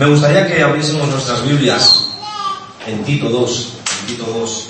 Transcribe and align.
Me 0.00 0.06
gustaría 0.06 0.46
que 0.46 0.62
abriésemos 0.62 1.10
nuestras 1.10 1.46
Biblias 1.46 2.06
en 2.86 3.04
Tito 3.04 3.28
2, 3.28 3.68
en 4.00 4.06
Tito 4.06 4.24
2. 4.24 4.66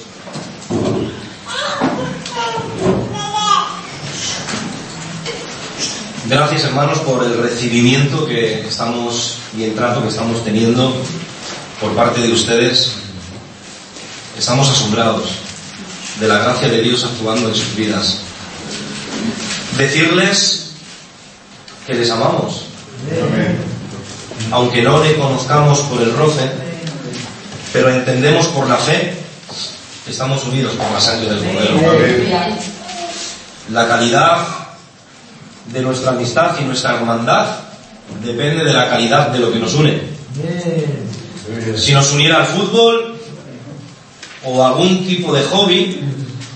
Gracias 6.26 6.64
hermanos 6.64 6.98
por 7.02 7.22
el 7.22 7.40
recibimiento 7.40 8.26
que 8.26 8.66
estamos 8.66 9.38
y 9.56 9.62
el 9.62 9.74
trato 9.76 10.02
que 10.02 10.08
estamos 10.08 10.44
teniendo 10.44 10.92
por 11.80 11.94
parte 11.94 12.22
de 12.22 12.32
ustedes. 12.32 12.94
Estamos 14.36 14.68
asombrados 14.68 15.30
de 16.18 16.26
la 16.26 16.38
gracia 16.38 16.66
de 16.66 16.82
Dios 16.82 17.04
actuando 17.04 17.50
en 17.50 17.54
sus 17.54 17.76
vidas. 17.76 18.18
Decirles 19.78 20.72
que 21.86 21.94
les 21.94 22.10
amamos. 22.10 22.64
Aunque 24.52 24.82
no 24.82 25.02
le 25.02 25.16
conozcamos 25.16 25.80
por 25.80 26.02
el 26.02 26.14
roce, 26.16 26.50
pero 27.72 27.90
entendemos 27.90 28.46
por 28.48 28.68
la 28.68 28.76
fe 28.76 29.20
estamos 30.10 30.44
unidos 30.44 30.74
por 30.74 30.90
la 30.90 31.00
sangre 31.00 31.34
del 31.34 31.44
Cordero. 31.44 32.24
La 33.70 33.86
calidad 33.86 34.38
de 35.66 35.82
nuestra 35.82 36.10
amistad 36.10 36.56
y 36.60 36.64
nuestra 36.64 36.96
hermandad 36.96 37.46
depende 38.24 38.64
de 38.64 38.72
la 38.72 38.90
calidad 38.90 39.28
de 39.28 39.38
lo 39.38 39.52
que 39.52 39.60
nos 39.60 39.74
une. 39.74 40.02
Si 41.76 41.92
nos 41.92 42.12
uniera 42.12 42.38
al 42.38 42.46
fútbol 42.46 43.16
o 44.44 44.64
algún 44.64 45.06
tipo 45.06 45.32
de 45.32 45.42
hobby, 45.44 46.00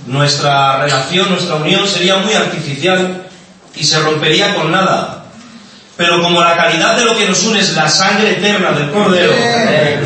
nuestra 0.06 0.82
relación, 0.82 1.30
nuestra 1.30 1.54
unión 1.56 1.86
sería 1.86 2.16
muy 2.16 2.34
artificial 2.34 3.26
y 3.76 3.84
se 3.84 4.00
rompería 4.00 4.54
con 4.54 4.72
nada. 4.72 5.23
Pero 5.96 6.20
como 6.22 6.40
la 6.40 6.56
calidad 6.56 6.96
de 6.96 7.04
lo 7.04 7.16
que 7.16 7.28
nos 7.28 7.42
une 7.44 7.60
es 7.60 7.74
la 7.74 7.88
sangre 7.88 8.32
eterna 8.32 8.72
del 8.72 8.90
Cordero, 8.90 9.32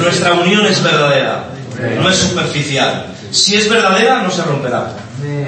nuestra 0.02 0.34
unión 0.34 0.66
es 0.66 0.82
verdadera, 0.82 1.44
no 2.00 2.10
es 2.10 2.16
superficial. 2.16 3.06
Si 3.30 3.56
es 3.56 3.68
verdadera, 3.68 4.22
no 4.22 4.30
se 4.30 4.42
romperá. 4.42 4.92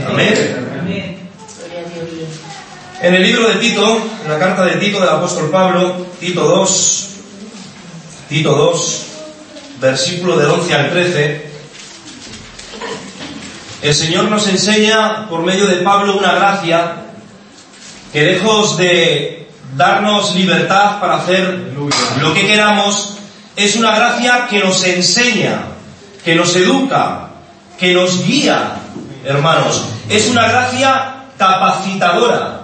Amén. 0.09 0.61
En 3.03 3.15
el 3.15 3.23
libro 3.23 3.49
de 3.49 3.55
Tito, 3.57 4.03
en 4.25 4.31
la 4.31 4.39
carta 4.39 4.65
de 4.65 4.77
Tito 4.77 5.01
del 5.01 5.09
apóstol 5.09 5.51
Pablo, 5.51 6.07
Tito 6.19 6.43
2, 6.43 7.09
Tito 8.29 8.55
2, 8.55 9.07
versículo 9.81 10.37
del 10.37 10.51
11 10.51 10.75
al 10.75 10.91
13, 10.91 11.51
el 13.83 13.95
Señor 13.95 14.25
nos 14.25 14.47
enseña 14.49 15.29
por 15.29 15.43
medio 15.43 15.67
de 15.67 15.77
Pablo 15.77 16.19
una 16.19 16.35
gracia 16.35 16.97
que 18.13 18.23
lejos 18.23 18.77
de 18.77 19.40
darnos 19.77 20.35
libertad 20.35 21.01
para 21.01 21.17
hacer 21.17 21.73
lo 22.21 22.35
que 22.35 22.47
queramos, 22.47 23.17
es 23.57 23.77
una 23.77 23.95
gracia 23.95 24.47
que 24.49 24.61
nos 24.61 24.83
enseña, 24.85 25.63
que 26.25 26.35
nos 26.35 26.55
educa, 26.57 27.29
que 27.79 27.95
nos 27.95 28.25
guía, 28.25 28.77
hermanos. 29.25 29.85
Es 30.09 30.29
una 30.29 30.49
gracia 30.49 31.15
capacitadora 31.37 32.63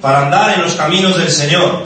para 0.00 0.26
andar 0.26 0.54
en 0.54 0.62
los 0.62 0.74
caminos 0.74 1.16
del 1.16 1.30
Señor. 1.30 1.84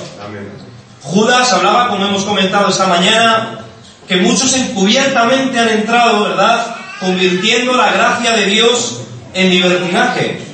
Judas 1.02 1.52
hablaba, 1.52 1.88
como 1.88 2.06
hemos 2.06 2.24
comentado 2.24 2.68
esta 2.68 2.86
mañana, 2.86 3.60
que 4.06 4.16
muchos 4.16 4.52
encubiertamente 4.54 5.58
han 5.58 5.68
entrado, 5.68 6.24
¿verdad?, 6.24 6.74
convirtiendo 7.00 7.76
la 7.76 7.92
gracia 7.92 8.32
de 8.32 8.46
Dios 8.46 9.00
en 9.34 9.50
libertinaje. 9.50 10.47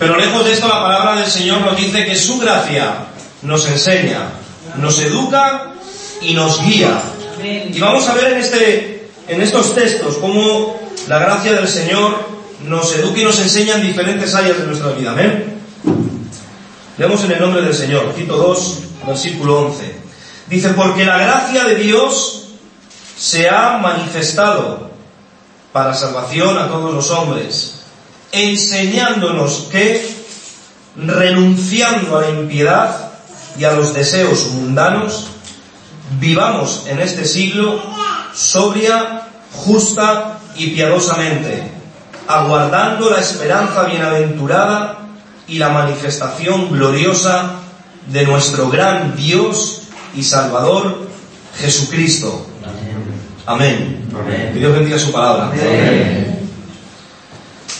Pero 0.00 0.16
lejos 0.16 0.46
de 0.46 0.52
esto, 0.54 0.66
la 0.66 0.80
palabra 0.80 1.16
del 1.16 1.30
Señor 1.30 1.60
nos 1.60 1.76
dice 1.76 2.06
que 2.06 2.16
su 2.16 2.38
gracia 2.38 2.94
nos 3.42 3.68
enseña, 3.68 4.30
nos 4.78 4.98
educa 4.98 5.74
y 6.22 6.32
nos 6.32 6.58
guía. 6.64 7.02
Y 7.44 7.78
vamos 7.78 8.08
a 8.08 8.14
ver 8.14 8.32
en, 8.32 8.38
este, 8.38 9.10
en 9.28 9.42
estos 9.42 9.74
textos 9.74 10.16
cómo 10.16 10.80
la 11.06 11.18
gracia 11.18 11.52
del 11.52 11.68
Señor 11.68 12.16
nos 12.66 12.94
educa 12.94 13.20
y 13.20 13.24
nos 13.24 13.38
enseña 13.40 13.74
en 13.74 13.82
diferentes 13.82 14.34
áreas 14.34 14.56
de 14.56 14.66
nuestra 14.66 14.92
vida. 14.92 15.10
Amén. 15.10 15.60
Leemos 16.96 17.22
en 17.24 17.32
el 17.32 17.40
nombre 17.40 17.60
del 17.60 17.74
Señor, 17.74 18.14
Tito 18.14 18.38
2, 18.38 18.78
versículo 19.06 19.66
11. 19.66 19.94
Dice, 20.48 20.70
porque 20.70 21.04
la 21.04 21.18
gracia 21.18 21.64
de 21.64 21.74
Dios 21.74 22.48
se 23.18 23.50
ha 23.50 23.76
manifestado 23.76 24.90
para 25.74 25.92
salvación 25.92 26.56
a 26.56 26.68
todos 26.68 26.94
los 26.94 27.10
hombres, 27.10 27.79
enseñándonos 28.32 29.68
que, 29.70 30.08
renunciando 30.96 32.18
a 32.18 32.22
la 32.22 32.30
impiedad 32.30 33.10
y 33.58 33.64
a 33.64 33.72
los 33.72 33.94
deseos 33.94 34.50
mundanos, 34.52 35.28
vivamos 36.18 36.86
en 36.88 37.00
este 37.00 37.24
siglo 37.24 37.80
sobria, 38.34 39.22
justa 39.52 40.38
y 40.56 40.68
piadosamente, 40.68 41.62
aguardando 42.26 43.10
la 43.10 43.20
esperanza 43.20 43.84
bienaventurada 43.84 44.98
y 45.46 45.58
la 45.58 45.70
manifestación 45.70 46.70
gloriosa 46.70 47.56
de 48.06 48.24
nuestro 48.24 48.68
gran 48.70 49.16
Dios 49.16 49.82
y 50.14 50.22
Salvador 50.22 51.08
Jesucristo. 51.58 52.46
Amén. 53.46 54.08
Que 54.52 54.58
Dios 54.58 54.72
bendiga 54.72 54.98
su 54.98 55.10
palabra. 55.10 55.52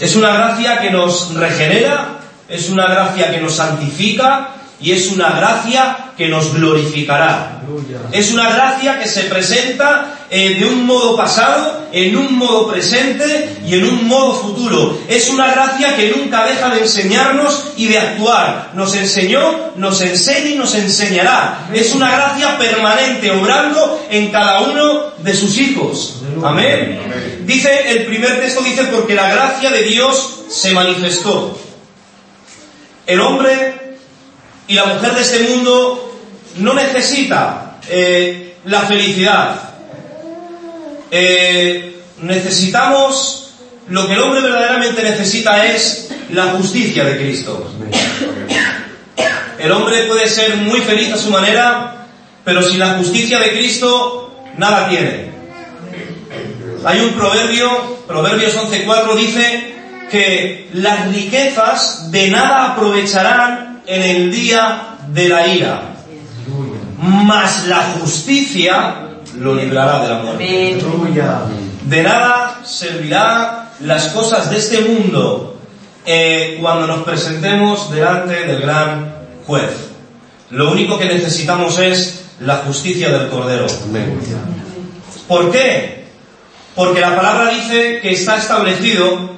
Es 0.00 0.16
una 0.16 0.32
gracia 0.32 0.80
que 0.80 0.90
nos 0.90 1.34
regenera, 1.34 2.20
es 2.48 2.70
una 2.70 2.86
gracia 2.86 3.30
que 3.30 3.40
nos 3.40 3.56
santifica 3.56 4.54
y 4.80 4.92
es 4.92 5.12
una 5.12 5.30
gracia 5.32 6.12
que 6.16 6.28
nos 6.28 6.54
glorificará. 6.54 7.60
Es 8.10 8.32
una 8.32 8.50
gracia 8.50 8.98
que 8.98 9.06
se 9.06 9.24
presenta 9.24 10.14
eh, 10.30 10.56
de 10.58 10.64
un 10.64 10.86
modo 10.86 11.16
pasado, 11.16 11.86
en 11.92 12.16
un 12.16 12.36
modo 12.36 12.68
presente 12.68 13.58
y 13.66 13.74
en 13.74 13.84
un 13.84 14.08
modo 14.08 14.34
futuro. 14.34 14.98
Es 15.08 15.28
una 15.28 15.50
gracia 15.52 15.94
que 15.96 16.14
nunca 16.16 16.44
deja 16.44 16.70
de 16.70 16.80
enseñarnos 16.80 17.72
y 17.76 17.88
de 17.88 17.98
actuar. 17.98 18.70
Nos 18.74 18.94
enseñó, 18.94 19.72
nos 19.76 20.00
enseña 20.00 20.48
y 20.48 20.54
nos 20.56 20.74
enseñará. 20.74 21.68
Es 21.72 21.94
una 21.94 22.10
gracia 22.10 22.56
permanente, 22.58 23.30
obrando 23.30 24.06
en 24.10 24.30
cada 24.30 24.60
uno 24.60 25.10
de 25.18 25.34
sus 25.34 25.56
hijos. 25.58 26.19
Amén. 26.42 27.00
Dice, 27.44 27.90
el 27.90 28.06
primer 28.06 28.40
texto 28.40 28.62
dice, 28.62 28.84
porque 28.84 29.14
la 29.14 29.30
gracia 29.30 29.70
de 29.70 29.82
Dios 29.82 30.42
se 30.48 30.72
manifestó. 30.72 31.58
El 33.06 33.20
hombre 33.20 33.96
y 34.68 34.74
la 34.74 34.84
mujer 34.84 35.14
de 35.14 35.20
este 35.22 35.40
mundo 35.40 36.18
no 36.58 36.74
necesita 36.74 37.78
eh, 37.88 38.54
la 38.64 38.80
felicidad. 38.82 39.74
Eh, 41.10 41.96
necesitamos, 42.22 43.54
lo 43.88 44.06
que 44.06 44.12
el 44.12 44.20
hombre 44.20 44.42
verdaderamente 44.42 45.02
necesita 45.02 45.66
es 45.66 46.10
la 46.30 46.46
justicia 46.46 47.04
de 47.04 47.16
Cristo. 47.16 47.68
El 49.58 49.72
hombre 49.72 50.04
puede 50.04 50.28
ser 50.28 50.56
muy 50.56 50.80
feliz 50.80 51.12
a 51.12 51.18
su 51.18 51.30
manera, 51.30 52.06
pero 52.44 52.62
sin 52.62 52.78
la 52.78 52.94
justicia 52.94 53.38
de 53.40 53.50
Cristo, 53.50 54.44
nada 54.56 54.88
tiene. 54.88 55.29
Hay 56.84 57.00
un 57.00 57.12
proverbio, 57.12 57.68
Proverbios 58.06 58.56
11.4 58.56 59.14
dice 59.16 59.74
que 60.10 60.68
las 60.72 61.12
riquezas 61.12 62.10
de 62.10 62.30
nada 62.30 62.72
aprovecharán 62.72 63.82
en 63.86 64.02
el 64.02 64.32
día 64.32 64.96
de 65.08 65.28
la 65.28 65.46
ira. 65.46 65.82
Mas 66.98 67.66
la 67.66 67.82
justicia 68.00 69.08
lo 69.38 69.54
librará 69.54 70.02
de 70.02 70.08
la 70.08 70.18
muerte. 70.18 70.44
De 71.84 72.02
nada 72.02 72.60
servirá 72.64 73.72
las 73.80 74.08
cosas 74.08 74.50
de 74.50 74.58
este 74.58 74.80
mundo 74.80 75.58
eh, 76.06 76.58
cuando 76.60 76.86
nos 76.86 77.02
presentemos 77.02 77.90
delante 77.90 78.46
del 78.46 78.60
gran 78.60 79.14
juez. 79.46 79.70
Lo 80.50 80.72
único 80.72 80.98
que 80.98 81.04
necesitamos 81.06 81.78
es 81.78 82.24
la 82.40 82.56
justicia 82.58 83.10
del 83.10 83.28
Cordero. 83.28 83.66
¿Por 85.28 85.52
qué? 85.52 85.99
Porque 86.74 87.00
la 87.00 87.16
palabra 87.16 87.50
dice 87.50 88.00
que 88.00 88.12
está 88.12 88.36
establecido 88.36 89.30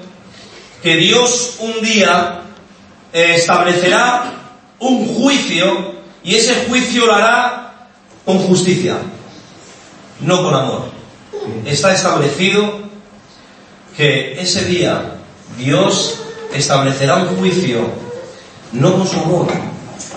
que 0.83 0.97
Dios 0.97 1.57
un 1.61 1.81
día 1.81 2.43
eh, 3.13 3.35
establecerá 3.37 4.25
un 4.79 5.07
juicio 5.07 5.93
y 6.25 6.35
ese 6.35 6.67
juicio 6.67 7.07
lo 7.07 7.15
hará 7.15 7.89
con 8.25 8.39
justicia, 8.39 8.97
no 10.21 10.43
con 10.43 10.55
amor. 10.55 10.91
Está 11.65 11.95
establecido 11.95 12.81
que 13.97 14.41
ese 14.41 14.65
día 14.67 15.19
Dios 15.59 16.21
establecerá 16.55 17.17
un 17.17 17.37
juicio 17.37 17.81
no 18.73 18.95
con 18.97 19.07
su 19.07 19.21
amor, 19.21 19.49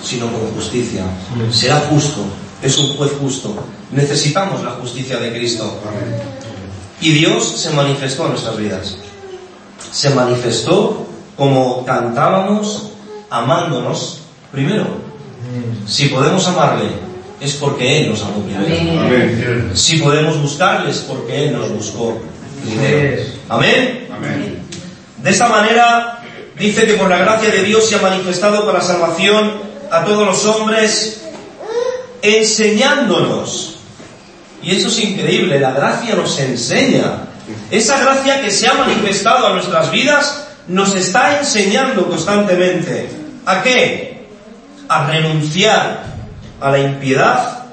sino 0.04 0.32
con 0.32 0.52
justicia. 0.54 1.04
Será 1.52 1.82
justo, 1.90 2.24
es 2.62 2.78
un 2.78 2.96
juez 2.96 3.12
justo. 3.20 3.56
Necesitamos 3.92 4.64
la 4.64 4.72
justicia 4.72 5.18
de 5.18 5.32
Cristo. 5.32 5.80
Y 7.02 7.12
Dios 7.12 7.46
se 7.46 7.72
manifestó 7.72 8.26
en 8.26 8.32
nuestras 8.32 8.58
vidas. 8.58 8.98
Se 9.92 10.10
manifestó 10.12 11.06
como 11.36 11.86
cantábamos, 11.86 12.92
amándonos 13.30 14.22
Primero, 14.56 14.88
si 15.86 16.08
podemos 16.08 16.48
amarle 16.48 16.86
es 17.42 17.56
porque 17.56 18.00
Él 18.00 18.10
nos 18.10 18.24
amó 18.24 18.42
primero. 18.42 19.76
Si 19.76 19.98
podemos 19.98 20.42
buscarles, 20.42 21.00
porque 21.00 21.48
Él 21.48 21.54
nos 21.54 21.70
buscó 21.72 22.18
primero. 22.64 23.22
Amén. 23.50 24.08
De 25.22 25.30
esta 25.30 25.50
manera 25.50 26.22
dice 26.58 26.86
que 26.86 26.94
por 26.94 27.10
la 27.10 27.18
gracia 27.18 27.50
de 27.50 27.64
Dios 27.64 27.90
se 27.90 27.96
ha 27.96 28.02
manifestado 28.02 28.66
para 28.66 28.80
salvación 28.80 29.52
a 29.92 30.06
todos 30.06 30.26
los 30.26 30.46
hombres, 30.46 31.26
enseñándonos. 32.22 33.75
Y 34.62 34.75
eso 34.75 34.88
es 34.88 35.00
increíble, 35.00 35.60
la 35.60 35.72
gracia 35.72 36.16
nos 36.16 36.40
enseña. 36.40 37.28
Esa 37.69 38.00
gracia 38.00 38.42
que 38.42 38.52
se 38.52 38.68
ha 38.68 38.74
manifestado 38.74 39.48
a 39.48 39.54
nuestras 39.54 39.92
vidas 39.92 40.48
nos 40.68 40.96
está 40.96 41.40
enseñando 41.40 42.07
constantemente. 42.07 43.10
¿A 43.46 43.62
qué? 43.62 44.28
A 44.88 45.06
renunciar 45.07 46.04
a 46.60 46.72
la 46.72 46.80
impiedad 46.80 47.66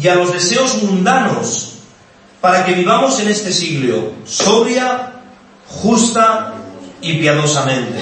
y 0.00 0.08
a 0.08 0.14
los 0.14 0.32
deseos 0.32 0.82
mundanos 0.82 1.72
para 2.40 2.64
que 2.64 2.72
vivamos 2.74 3.18
en 3.20 3.28
este 3.28 3.52
siglo 3.52 4.12
sobria, 4.24 5.12
justa 5.66 6.54
y 7.00 7.14
piadosamente. 7.14 7.98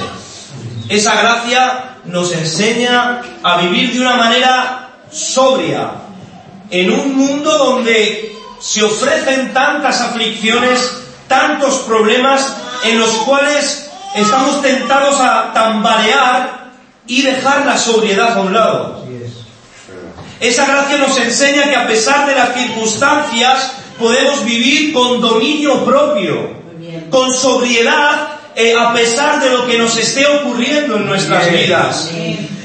Esa 0.88 1.14
gracia 1.14 1.96
nos 2.04 2.32
enseña 2.32 3.22
a 3.42 3.56
vivir 3.62 3.94
de 3.94 4.00
una 4.00 4.16
manera 4.16 4.90
sobria, 5.10 5.92
en 6.70 6.90
un 6.90 7.16
mundo 7.16 7.50
donde 7.58 8.36
se 8.60 8.82
ofrecen 8.82 9.52
tantas 9.52 10.00
aflicciones, 10.00 11.02
tantos 11.28 11.80
problemas 11.80 12.56
en 12.84 12.98
los 12.98 13.10
cuales 13.26 13.90
estamos 14.14 14.62
tentados 14.62 15.20
a 15.20 15.52
tambalear 15.52 16.70
y 17.06 17.22
dejar 17.22 17.66
la 17.66 17.76
sobriedad 17.76 18.38
a 18.38 18.40
un 18.40 18.52
lado. 18.52 19.04
Esa 20.40 20.66
gracia 20.66 20.98
nos 20.98 21.16
enseña 21.18 21.64
que 21.64 21.76
a 21.76 21.86
pesar 21.86 22.26
de 22.26 22.34
las 22.34 22.54
circunstancias 22.54 23.72
podemos 23.98 24.44
vivir 24.44 24.92
con 24.92 25.20
dominio 25.20 25.84
propio, 25.84 26.50
con 27.10 27.32
sobriedad 27.32 28.28
eh, 28.56 28.74
a 28.78 28.92
pesar 28.92 29.40
de 29.40 29.50
lo 29.50 29.66
que 29.66 29.78
nos 29.78 29.96
esté 29.98 30.26
ocurriendo 30.26 30.96
en 30.96 31.06
nuestras 31.06 31.50
vidas. 31.50 32.10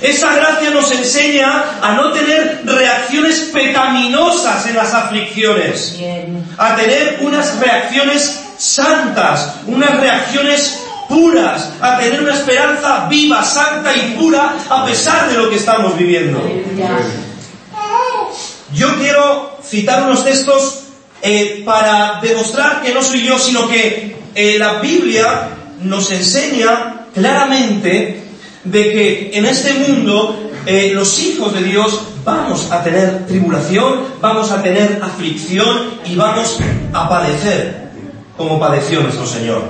Esa 0.02 0.36
gracia 0.36 0.70
nos 0.70 0.92
enseña 0.92 1.80
a 1.82 1.94
no 1.94 2.12
tener 2.12 2.62
reacciones 2.64 3.50
pecaminosas 3.52 4.66
en 4.68 4.76
las 4.76 4.94
aflicciones, 4.94 5.98
a 6.58 6.76
tener 6.76 7.18
unas 7.22 7.60
reacciones 7.60 8.40
santas, 8.58 9.56
unas 9.68 10.00
reacciones 10.00 10.80
puras, 11.10 11.72
a 11.82 11.98
tener 11.98 12.22
una 12.22 12.34
esperanza 12.34 13.08
viva, 13.10 13.44
santa 13.44 13.96
y 13.96 14.16
pura 14.18 14.54
a 14.70 14.86
pesar 14.86 15.30
de 15.30 15.38
lo 15.38 15.50
que 15.50 15.56
estamos 15.56 15.98
viviendo. 15.98 16.40
Yo 18.74 18.96
quiero 19.00 19.58
citar 19.64 20.04
unos 20.04 20.24
textos 20.24 20.84
eh, 21.22 21.64
para 21.66 22.20
demostrar 22.22 22.82
que 22.82 22.94
no 22.94 23.02
soy 23.02 23.26
yo, 23.26 23.40
sino 23.40 23.68
que 23.68 24.16
eh, 24.36 24.58
la 24.60 24.74
Biblia 24.76 25.50
nos 25.82 26.12
enseña 26.12 27.06
claramente 27.14 28.24
de 28.64 28.84
que 28.92 29.32
en 29.34 29.46
este 29.46 29.74
mundo 29.74 30.52
eh, 30.66 30.92
los 30.94 31.20
hijos 31.20 31.54
de 31.54 31.64
Dios 31.64 32.02
vamos 32.24 32.72
a 32.72 32.84
tener 32.84 33.26
tribulación, 33.26 34.02
vamos 34.22 34.52
a 34.52 34.62
tener 34.62 35.02
aflicción 35.02 35.92
y 36.06 36.16
vamos 36.16 36.60
a 36.94 37.10
padecer 37.10 37.90
como 38.38 38.60
padeció 38.60 39.02
nuestro 39.02 39.26
Señor. 39.26 39.64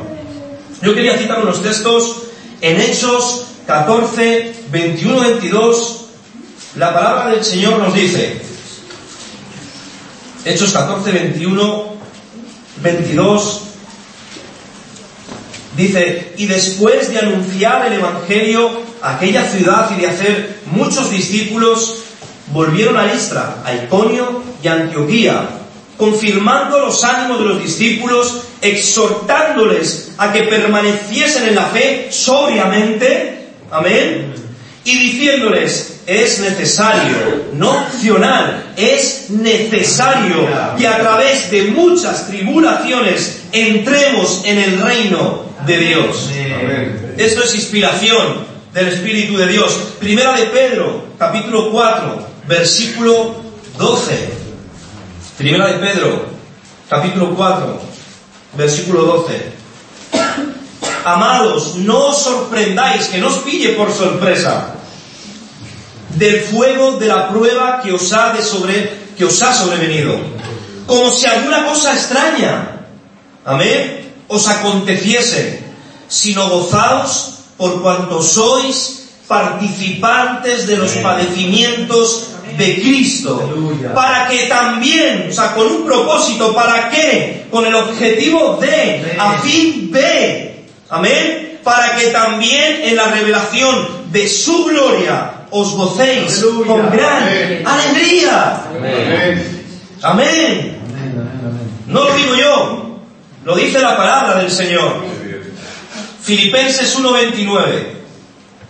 Yo 0.82 0.94
quería 0.94 1.18
citar 1.18 1.42
unos 1.42 1.62
textos 1.62 2.24
en 2.62 2.80
Hechos 2.80 3.46
14, 3.68 4.54
21, 4.72 5.20
22. 5.20 6.06
La 6.78 6.94
palabra 6.94 7.28
del 7.32 7.44
Señor 7.44 7.80
nos 7.80 7.94
dice, 7.94 8.42
Hechos 10.46 10.72
14, 10.72 11.12
21, 11.12 11.84
22, 12.82 13.62
Dice, 15.80 16.34
y 16.36 16.46
después 16.46 17.10
de 17.10 17.20
anunciar 17.20 17.88
el 17.88 17.94
Evangelio 17.94 18.70
a 19.02 19.16
aquella 19.16 19.50
ciudad 19.50 19.90
y 19.96 20.02
de 20.02 20.08
hacer 20.08 20.60
muchos 20.66 21.10
discípulos, 21.10 22.04
volvieron 22.48 22.98
a 22.98 23.06
Listra, 23.06 23.64
a 23.64 23.74
Iconio 23.74 24.44
y 24.62 24.68
a 24.68 24.74
Antioquía, 24.74 25.48
confirmando 25.96 26.80
los 26.80 27.02
ánimos 27.06 27.40
de 27.40 27.46
los 27.46 27.64
discípulos, 27.64 28.42
exhortándoles 28.62 30.12
a 30.18 30.34
que 30.34 30.44
permaneciesen 30.44 31.48
en 31.48 31.56
la 31.56 31.68
fe 31.68 32.10
sobriamente, 32.12 33.48
amén, 33.72 34.34
y 34.84 35.00
diciéndoles, 35.00 35.99
es 36.10 36.40
necesario, 36.40 37.46
no 37.54 37.84
opcional, 37.84 38.74
es 38.76 39.30
necesario 39.30 40.48
que 40.76 40.88
a 40.88 40.98
través 40.98 41.52
de 41.52 41.66
muchas 41.66 42.28
tribulaciones 42.28 43.44
entremos 43.52 44.42
en 44.44 44.58
el 44.58 44.82
reino 44.82 45.44
de 45.68 45.78
Dios. 45.78 46.30
Esto 47.16 47.44
es 47.44 47.54
inspiración 47.54 48.44
del 48.74 48.88
Espíritu 48.88 49.38
de 49.38 49.50
Dios. 49.50 49.72
Primera 50.00 50.36
de 50.36 50.48
Pedro, 50.48 51.06
capítulo 51.20 51.70
4, 51.70 52.28
versículo 52.48 53.36
12. 53.78 54.30
Primera 55.38 55.68
de 55.68 55.74
Pedro, 55.74 56.26
capítulo 56.90 57.36
4, 57.36 57.82
versículo 58.58 59.04
12. 59.04 59.60
Amados, 61.06 61.76
no 61.76 62.08
os 62.08 62.24
sorprendáis, 62.24 63.10
que 63.10 63.20
no 63.20 63.28
os 63.28 63.38
pille 63.38 63.70
por 63.70 63.92
sorpresa, 63.92 64.79
del 66.16 66.42
fuego 66.42 66.98
de 66.98 67.08
la 67.08 67.30
prueba 67.30 67.82
que 67.82 67.94
os 67.94 68.12
ha, 68.14 68.34
de 68.34 68.42
sobre, 68.42 68.94
que 69.18 69.26
os 69.26 69.42
ha 69.42 69.54
sobrevenido, 69.54 70.18
como 70.86 71.12
si 71.12 71.28
alguna 71.28 71.66
cosa 71.66 71.94
extraña, 71.94 72.86
amén, 73.46 74.10
os 74.28 74.48
aconteciese, 74.48 75.62
sino 76.08 76.50
gozaos 76.50 77.46
por 77.58 77.82
cuanto 77.82 78.22
sois 78.24 79.10
participantes 79.28 80.66
de 80.66 80.78
los 80.78 80.92
padecimientos 80.98 82.30
de 82.58 82.82
Cristo, 82.82 83.46
para 83.94 84.28
que 84.28 84.48
también, 84.48 85.28
o 85.30 85.34
sea, 85.34 85.54
con 85.54 85.68
un 85.68 85.86
propósito, 85.86 86.54
¿para 86.56 86.90
qué? 86.90 87.46
Con 87.52 87.66
el 87.66 87.76
objetivo 87.76 88.58
de, 88.60 89.16
a 89.20 89.38
fin 89.40 89.92
de, 89.92 90.66
amén, 90.90 91.60
para 91.64 91.96
que 91.96 92.08
también 92.08 92.82
en 92.84 92.96
la 92.96 93.12
revelación 93.12 94.10
de 94.12 94.28
su 94.28 94.66
gloria 94.66 95.39
os 95.52 95.74
gocéis 95.74 96.44
con 96.66 96.90
gran 96.92 97.24
alegría. 97.66 98.64
Amén. 100.02 100.78
No 101.88 102.04
lo 102.04 102.14
digo 102.16 102.36
yo, 102.36 103.00
lo 103.46 103.56
dice 103.56 103.80
la 103.80 103.98
palabra 103.98 104.40
del 104.40 104.52
Señor. 104.52 105.04
Filipenses 106.22 106.98
1.29. 107.00 108.00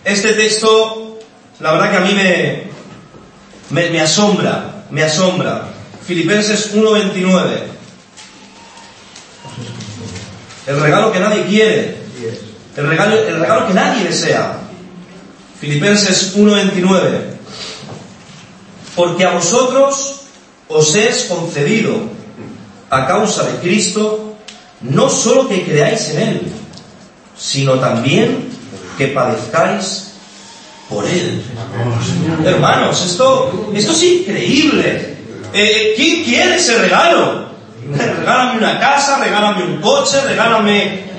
Este 0.04 0.32
texto, 0.32 1.18
la 1.60 1.72
verdad 1.72 1.90
que 1.90 1.96
a 1.98 2.00
mí 2.00 2.14
me, 2.14 3.90
me, 3.90 4.00
asombra, 4.00 4.84
me 4.90 5.02
asombra. 5.02 5.68
Filipenses 6.06 6.74
1.29. 6.74 7.70
El 10.66 10.80
regalo 10.80 11.12
que 11.12 11.20
nadie 11.20 11.44
quiere. 11.44 11.96
El 12.76 12.88
regalo, 12.88 13.16
el 13.16 13.40
regalo 13.40 13.66
que 13.66 13.74
nadie 13.74 14.04
desea. 14.04 14.59
Filipenses 15.60 16.36
1.29. 16.36 17.20
Porque 18.96 19.24
a 19.24 19.32
vosotros 19.34 20.20
os 20.68 20.94
es 20.94 21.24
concedido, 21.24 22.00
a 22.88 23.06
causa 23.06 23.44
de 23.44 23.58
Cristo, 23.58 24.34
no 24.80 25.10
solo 25.10 25.48
que 25.48 25.64
creáis 25.64 26.08
en 26.10 26.18
Él, 26.20 26.42
sino 27.36 27.74
también 27.74 28.48
que 28.96 29.08
padezcáis 29.08 30.12
por 30.88 31.06
Él. 31.06 31.42
Hermanos, 32.44 33.04
esto, 33.04 33.70
esto 33.74 33.92
es 33.92 34.02
increíble. 34.02 35.16
Eh, 35.52 35.92
¿Quién 35.96 36.24
quiere 36.24 36.56
ese 36.56 36.78
regalo? 36.78 37.50
Regálame 37.92 38.58
una 38.58 38.78
casa, 38.78 39.18
regálame 39.18 39.64
un 39.64 39.80
coche, 39.80 40.20
regálame... 40.22 41.10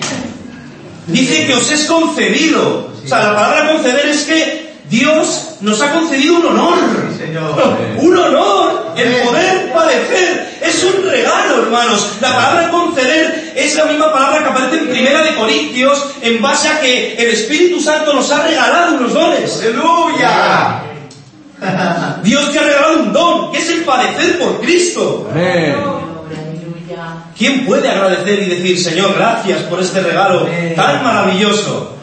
Dice 1.07 1.45
que 1.45 1.53
os 1.55 1.69
es 1.69 1.85
concedido. 1.85 2.90
O 3.03 3.07
sea, 3.07 3.19
la 3.19 3.35
palabra 3.35 3.71
conceder 3.73 4.07
es 4.07 4.23
que 4.23 4.71
Dios 4.89 5.57
nos 5.61 5.81
ha 5.81 5.93
concedido 5.93 6.35
un 6.35 6.45
honor. 6.47 6.77
Un 7.97 8.17
honor, 8.17 8.93
el 8.97 9.13
poder 9.21 9.71
padecer. 9.71 10.57
Es 10.61 10.83
un 10.83 11.09
regalo, 11.09 11.63
hermanos. 11.63 12.17
La 12.19 12.35
palabra 12.35 12.69
conceder 12.69 13.53
es 13.55 13.75
la 13.75 13.85
misma 13.85 14.11
palabra 14.11 14.39
que 14.39 14.49
aparece 14.49 14.77
en 14.77 14.89
Primera 14.89 15.21
de 15.23 15.35
Corintios 15.35 16.07
en 16.21 16.41
base 16.41 16.67
a 16.67 16.81
que 16.81 17.15
el 17.15 17.29
Espíritu 17.29 17.79
Santo 17.79 18.13
nos 18.13 18.29
ha 18.31 18.45
regalado 18.45 18.95
unos 18.95 19.13
dones. 19.13 19.61
¡Aleluya! 19.61 20.81
Dios 22.23 22.51
te 22.51 22.59
ha 22.59 22.63
regalado 22.63 22.99
un 23.03 23.13
don, 23.13 23.51
que 23.51 23.59
es 23.59 23.69
el 23.69 23.83
padecer 23.83 24.39
por 24.39 24.59
Cristo. 24.61 25.29
¿Quién 27.37 27.65
puede 27.65 27.89
agradecer 27.89 28.43
y 28.43 28.49
decir, 28.49 28.79
Señor, 28.79 29.13
gracias 29.15 29.63
por 29.63 29.79
este 29.79 30.01
regalo 30.01 30.47
tan 30.75 31.03
maravilloso? 31.03 32.00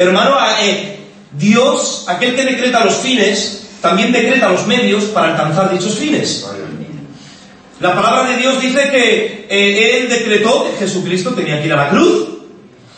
Hermano, 0.00 0.38
eh, 0.62 0.96
Dios, 1.32 2.06
aquel 2.08 2.34
que 2.34 2.42
decreta 2.42 2.86
los 2.86 2.94
fines, 2.94 3.66
también 3.82 4.10
decreta 4.10 4.48
los 4.48 4.66
medios 4.66 5.04
para 5.04 5.32
alcanzar 5.32 5.70
dichos 5.70 5.94
fines. 5.96 6.46
La 7.80 7.94
palabra 7.94 8.30
de 8.30 8.38
Dios 8.38 8.62
dice 8.62 8.88
que 8.90 9.46
eh, 9.50 9.98
Él 9.98 10.08
decretó 10.08 10.64
que 10.64 10.78
Jesucristo 10.78 11.34
tenía 11.34 11.60
que 11.60 11.66
ir 11.66 11.74
a 11.74 11.84
la 11.84 11.90
cruz. 11.90 12.28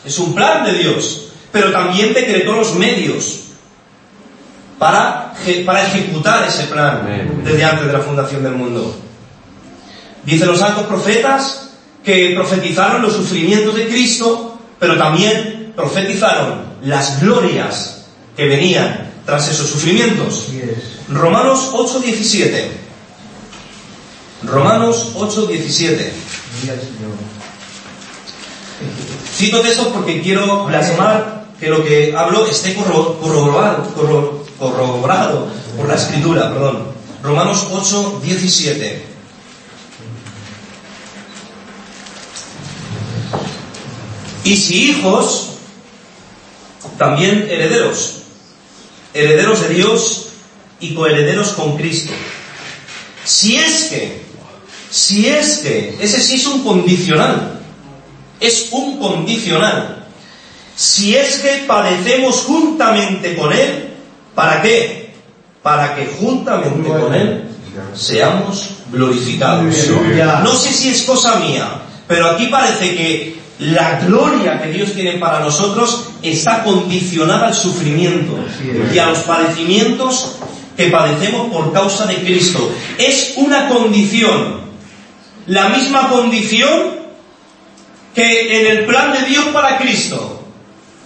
Es 0.05 0.17
un 0.21 0.33
plan 0.33 0.65
de 0.65 0.75
Dios. 0.75 1.33
Pero 1.51 1.73
también 1.73 2.15
decretó 2.15 2.53
los 2.53 2.77
medios 2.77 3.47
para, 4.79 5.35
para 5.67 5.85
ejecutar 5.85 6.47
ese 6.47 6.69
plan 6.69 7.43
desde 7.43 7.65
antes 7.65 7.89
de 7.89 7.93
la 7.93 8.01
fundación 8.01 8.45
del 8.45 8.53
mundo. 8.53 8.97
Dicen 10.25 10.47
los 10.47 10.61
santos 10.61 10.87
profetas 10.87 11.71
que 12.05 12.31
profetizaron 12.37 13.03
los 13.03 13.15
sufrimientos 13.15 13.75
de 13.75 13.89
Cristo, 13.89 14.57
pero 14.79 14.97
también 14.97 15.73
profetizaron 15.75 16.72
las 16.83 17.21
glorias 17.21 18.05
que 18.37 18.47
venían 18.47 19.11
tras 19.25 19.49
esos 19.49 19.69
sufrimientos. 19.69 20.49
Romanos 21.09 21.71
8:17. 21.73 22.71
Romanos 24.45 25.13
8:17. 25.15 26.13
Cito 29.37 29.61
textos 29.61 29.89
porque 29.89 30.21
quiero 30.23 30.67
plasmar 30.67 31.47
que 31.59 31.69
lo 31.69 31.85
que 31.85 32.15
hablo 32.17 32.47
esté 32.47 32.75
corroborado, 32.75 33.89
corroborado 34.59 35.49
por 35.77 35.89
la 35.89 35.95
escritura, 35.95 36.53
perdón. 36.53 36.89
Romanos 37.23 37.67
8:17. 37.71 39.03
Y 44.45 44.57
si 44.57 44.91
hijos, 44.91 45.52
también 47.03 47.49
herederos, 47.51 48.19
herederos 49.13 49.61
de 49.63 49.75
Dios 49.75 50.29
y 50.79 50.95
coherederos 50.95 51.49
con 51.49 51.77
Cristo. 51.77 52.13
Si 53.25 53.57
es 53.57 53.85
que, 53.91 54.23
si 54.89 55.27
es 55.27 55.59
que, 55.59 55.97
ese 56.01 56.21
sí 56.21 56.37
es 56.37 56.47
un 56.47 56.63
condicional, 56.63 57.61
es 58.39 58.69
un 58.71 59.01
condicional. 59.01 60.07
Si 60.77 61.17
es 61.17 61.41
que 61.41 61.65
padecemos 61.67 62.37
juntamente 62.47 63.35
con 63.35 63.53
Él, 63.53 63.95
¿para 64.37 64.63
qué? 64.63 65.13
Para 65.61 65.97
que 65.97 66.07
juntamente 66.07 66.89
con 66.89 67.13
Él 67.15 67.49
seamos 67.95 68.77
glorificados. 68.93 69.75
No 70.45 70.55
sé 70.55 70.73
si 70.73 70.91
es 70.91 71.03
cosa 71.03 71.41
mía, 71.41 71.69
pero 72.07 72.31
aquí 72.31 72.47
parece 72.47 72.95
que 72.95 73.42
la 73.59 74.01
gloria 74.01 74.61
que 74.61 74.71
Dios 74.71 74.93
tiene 74.93 75.19
para 75.19 75.41
nosotros 75.41 76.09
está 76.23 76.65
condicionada 76.65 77.49
al 77.49 77.55
sufrimiento 77.55 78.39
y 78.93 78.99
a 78.99 79.07
los 79.07 79.19
padecimientos 79.21 80.37
que 80.77 80.87
padecemos 80.87 81.53
por 81.53 81.73
causa 81.73 82.07
de 82.07 82.17
Cristo. 82.17 82.73
Es 82.99 83.35
una 83.37 83.69
condición, 83.69 84.63
la 85.47 85.69
misma 85.69 86.09
condición 86.09 87.03
que 88.15 88.61
en 88.61 88.79
el 88.79 88.85
plan 88.85 89.13
de 89.13 89.23
Dios 89.27 89.47
para 89.53 89.79
Cristo, 89.79 90.45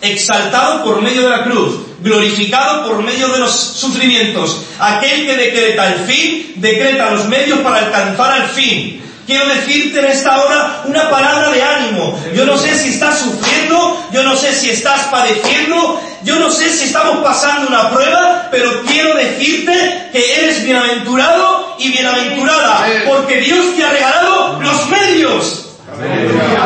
exaltado 0.01 0.85
por 0.85 1.03
medio 1.03 1.23
de 1.23 1.31
la 1.31 1.45
cruz, 1.45 1.81
glorificado 2.01 2.87
por 2.87 3.03
medio 3.03 3.29
de 3.29 3.39
los 3.39 3.53
sufrimientos. 3.53 4.63
Aquel 4.79 5.27
que 5.27 5.37
decreta 5.37 5.93
el 5.93 6.01
fin, 6.01 6.53
decreta 6.57 7.11
los 7.11 7.27
medios 7.27 7.61
para 7.61 7.87
alcanzar 7.87 8.43
el 8.43 8.49
fin. 8.49 9.03
Quiero 9.27 9.49
decirte 9.49 9.99
en 9.99 10.05
esta 10.05 10.41
hora 10.41 10.83
una 10.85 11.11
palabra 11.11 11.51
de 11.51 11.61
ánimo. 11.61 12.17
Yo 12.33 12.47
no 12.47 12.57
sé 12.57 12.79
si 12.79 12.91
estás 12.91 13.19
sufriendo, 13.19 14.07
yo 14.13 14.23
no 14.23 14.37
sé 14.37 14.55
si 14.55 14.71
estás 14.71 15.07
padeciendo, 15.07 16.01
yo 16.23 16.39
no 16.39 16.49
sé 16.49 16.71
si 16.71 16.85
estamos 16.85 17.25
pasando 17.25 17.67
una 17.67 17.91
prueba, 17.91 18.49
pero 18.53 18.83
quiero 18.83 19.17
decirte 19.17 20.11
que 20.13 20.41
eres 20.41 20.65
bienaventurado 20.65 21.75
y 21.79 21.91
bienaventurada, 21.91 22.87
porque 23.07 23.41
Dios 23.41 23.75
te 23.77 23.85
ha 23.85 23.91
regalado 23.91 24.61
los 24.61 24.89
medios. 24.89 25.71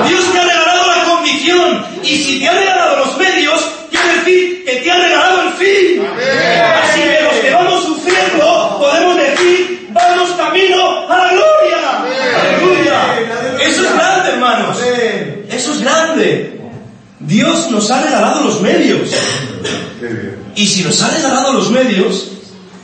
Dios 0.07 0.33
te 0.33 0.39
ha 0.39 0.45
regalado 0.45 0.87
la 0.87 1.05
condición, 1.05 1.87
y 2.03 2.25
si 2.25 2.41
te 2.41 2.49
ha 2.49 2.53
regalado 2.53 2.97
los 3.07 3.17
medios, 3.17 3.61
quiere 3.91 4.19
decir 4.19 4.65
que 4.67 4.77
te 4.77 4.91
ha 4.91 4.99
regalado 4.99 5.43
el 5.43 5.53
fin. 5.55 6.07
Así 6.83 7.01
que 7.01 7.21
los 7.23 7.35
que 7.35 7.51
vamos 7.53 7.85
sufriendo 7.85 8.77
podemos 8.79 9.17
decir, 9.17 9.89
vamos 9.93 10.31
camino 10.33 11.09
a 11.09 11.17
la 11.17 11.31
gloria. 11.31 11.51
Eso 13.61 13.83
es 13.83 13.95
grande, 13.95 14.31
hermanos. 14.31 14.79
Eso 15.61 15.73
es 15.73 15.83
grande. 15.83 16.59
Dios 17.19 17.71
nos 17.71 17.91
ha 17.91 18.01
regalado 18.01 18.45
los 18.45 18.63
medios. 18.63 19.11
Y 20.55 20.67
si 20.67 20.83
nos 20.83 21.03
ha 21.03 21.11
regalado 21.11 21.53
los 21.53 21.71
medios, 21.71 22.29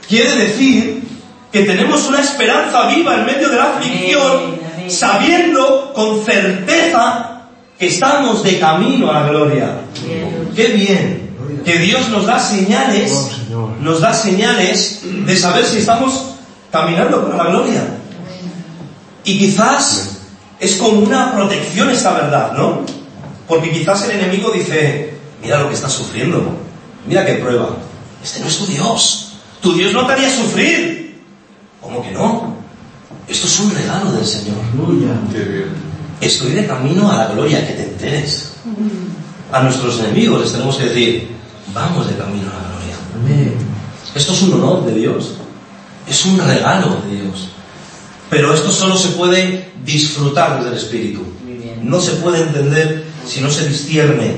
quiere 0.06 0.36
decir 0.36 1.02
que 1.50 1.62
tenemos 1.62 2.06
una 2.06 2.20
esperanza 2.20 2.86
viva 2.88 3.14
en 3.14 3.24
medio 3.24 3.48
de 3.48 3.56
la 3.56 3.76
aflicción, 3.76 4.60
sabiendo 4.88 5.92
con 5.94 6.22
certeza 6.22 7.46
que 7.78 7.86
estamos 7.86 8.42
de 8.42 8.58
camino 8.58 9.10
a 9.10 9.20
la 9.20 9.28
gloria. 9.30 9.70
Qué 10.54 10.66
bien. 10.68 11.30
Que 11.64 11.78
Dios 11.78 12.10
nos 12.10 12.26
da 12.26 12.38
señales, 12.38 13.10
nos 13.80 14.02
da 14.02 14.12
señales 14.12 15.00
de 15.02 15.34
saber 15.34 15.64
si 15.64 15.78
estamos 15.78 16.34
caminando 16.70 17.26
para 17.26 17.44
la 17.44 17.50
gloria. 17.50 17.84
Y 19.24 19.38
quizás 19.38 20.15
es 20.58 20.76
como 20.76 21.00
una 21.00 21.32
protección 21.32 21.90
esta 21.90 22.12
verdad, 22.12 22.52
¿no? 22.52 22.82
Porque 23.46 23.70
quizás 23.70 24.04
el 24.04 24.12
enemigo 24.12 24.50
dice, 24.50 25.14
mira 25.42 25.60
lo 25.60 25.68
que 25.68 25.74
estás 25.74 25.92
sufriendo, 25.92 26.42
mira 27.06 27.24
qué 27.24 27.34
prueba. 27.34 27.76
Este 28.22 28.40
no 28.40 28.48
es 28.48 28.58
tu 28.58 28.66
Dios. 28.66 29.32
Tu 29.60 29.72
Dios 29.74 29.92
no 29.92 30.06
te 30.06 30.12
haría 30.14 30.34
sufrir. 30.34 31.20
¿Cómo 31.80 32.02
que 32.02 32.10
no? 32.10 32.56
Esto 33.28 33.46
es 33.46 33.60
un 33.60 33.74
regalo 33.74 34.12
del 34.12 34.26
Señor. 34.26 34.56
Estoy 36.20 36.52
de 36.52 36.66
camino 36.66 37.10
a 37.10 37.16
la 37.16 37.26
gloria, 37.28 37.66
que 37.66 37.74
te 37.74 37.82
enteres. 37.84 38.54
A 39.52 39.62
nuestros 39.62 40.00
enemigos 40.00 40.40
les 40.42 40.52
tenemos 40.52 40.76
que 40.76 40.86
decir, 40.86 41.30
vamos 41.72 42.08
de 42.08 42.16
camino 42.16 42.50
a 42.50 42.62
la 42.62 42.68
gloria. 42.68 43.52
Esto 44.14 44.32
es 44.32 44.42
un 44.42 44.54
honor 44.54 44.86
de 44.86 44.94
Dios. 44.94 45.34
Es 46.08 46.24
un 46.24 46.38
regalo 46.38 47.00
de 47.06 47.16
Dios. 47.22 47.48
Pero 48.30 48.52
esto 48.54 48.72
solo 48.72 48.96
se 48.96 49.10
puede 49.10 49.70
disfrutar 49.86 50.56
desde 50.56 50.70
el 50.70 50.76
Espíritu. 50.76 51.22
No 51.82 52.00
se 52.00 52.12
puede 52.16 52.42
entender 52.42 53.04
si 53.26 53.40
no 53.40 53.50
se 53.50 53.68
discierne 53.68 54.36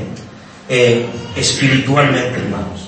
eh, 0.68 1.06
espiritualmente, 1.34 2.38
hermanos. 2.38 2.82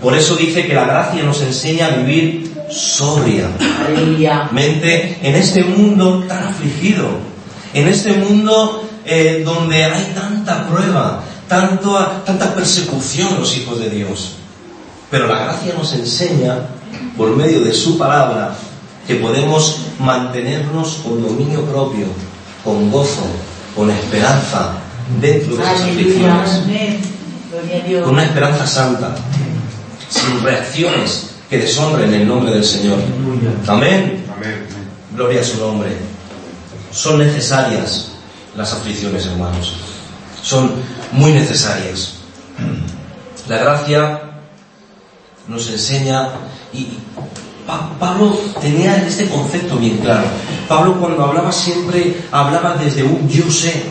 Por 0.00 0.16
eso 0.16 0.36
dice 0.36 0.64
que 0.66 0.74
la 0.74 0.84
gracia 0.84 1.24
nos 1.24 1.42
enseña 1.42 1.86
a 1.86 1.90
vivir 1.90 2.54
sobriamente 2.70 5.18
en 5.22 5.34
este 5.34 5.64
mundo 5.64 6.24
tan 6.28 6.44
afligido, 6.44 7.08
en 7.74 7.88
este 7.88 8.12
mundo 8.12 8.88
eh, 9.04 9.42
donde 9.44 9.84
hay 9.84 10.12
tanta 10.14 10.68
prueba, 10.68 11.24
tanto, 11.48 11.98
tanta 12.24 12.54
persecución 12.54 13.40
los 13.40 13.56
hijos 13.56 13.80
de 13.80 13.90
Dios. 13.90 14.34
Pero 15.10 15.26
la 15.26 15.42
gracia 15.44 15.74
nos 15.74 15.92
enseña, 15.94 16.60
por 17.16 17.34
medio 17.34 17.58
de 17.60 17.74
su 17.74 17.98
palabra, 17.98 18.54
que 19.08 19.14
podemos 19.14 19.80
mantenernos 19.98 21.00
con 21.02 21.22
dominio 21.22 21.64
propio, 21.64 22.04
con 22.62 22.90
gozo, 22.90 23.26
con 23.74 23.90
esperanza 23.90 24.72
dentro 25.18 25.56
de 25.56 25.62
esas 25.62 25.80
aflicciones, 25.80 26.50
con 28.04 28.10
una 28.10 28.24
esperanza 28.24 28.66
santa, 28.66 29.16
sin 30.10 30.42
reacciones 30.42 31.30
que 31.48 31.56
deshonren 31.56 32.12
el 32.12 32.28
nombre 32.28 32.52
del 32.52 32.64
Señor. 32.64 32.98
Amén. 33.66 34.26
Gloria 35.16 35.40
a 35.40 35.44
su 35.44 35.56
nombre. 35.56 35.88
Son 36.92 37.18
necesarias 37.18 38.12
las 38.54 38.74
aflicciones, 38.74 39.24
hermanos. 39.24 39.74
Son 40.42 40.70
muy 41.12 41.32
necesarias. 41.32 42.16
La 43.48 43.56
gracia 43.56 44.20
nos 45.46 45.70
enseña 45.70 46.28
y 46.74 46.98
Pablo 47.68 48.38
tenía 48.62 48.96
este 49.06 49.28
concepto 49.28 49.76
bien 49.76 49.98
claro. 49.98 50.24
Pablo 50.66 50.98
cuando 50.98 51.22
hablaba 51.22 51.52
siempre 51.52 52.16
hablaba 52.32 52.76
desde 52.76 53.02
un 53.02 53.28
yo 53.28 53.50
sé. 53.50 53.82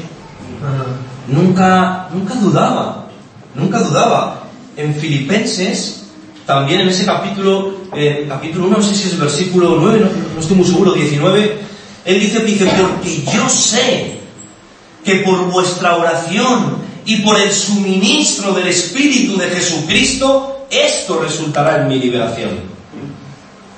Nunca, 1.28 2.10
nunca 2.12 2.34
dudaba, 2.36 3.08
nunca 3.54 3.80
dudaba. 3.80 4.44
En 4.76 4.96
Filipenses, 4.96 6.06
también 6.46 6.82
en 6.82 6.90
ese 6.90 7.06
capítulo, 7.06 7.76
en 7.94 8.28
capítulo 8.28 8.68
1, 8.68 8.78
no 8.78 8.84
sé 8.84 8.96
si 8.96 9.10
es 9.10 9.20
versículo 9.20 9.78
9, 9.80 10.12
no, 10.34 10.40
estoy 10.40 10.58
muy 10.58 10.66
seguro, 10.66 10.94
19, 10.94 11.60
él 12.06 12.20
dice, 12.20 12.40
dice, 12.40 12.66
porque 12.66 13.24
yo 13.32 13.50
sé 13.50 14.20
que 15.04 15.16
por 15.18 15.52
vuestra 15.52 15.98
oración 15.98 16.78
y 17.06 17.18
por 17.18 17.40
el 17.40 17.52
suministro 17.52 18.54
del 18.54 18.68
Espíritu 18.68 19.38
de 19.38 19.50
Jesucristo, 19.50 20.66
esto 20.70 21.20
resultará 21.22 21.82
en 21.82 21.88
mi 21.88 22.00
liberación. 22.00 22.77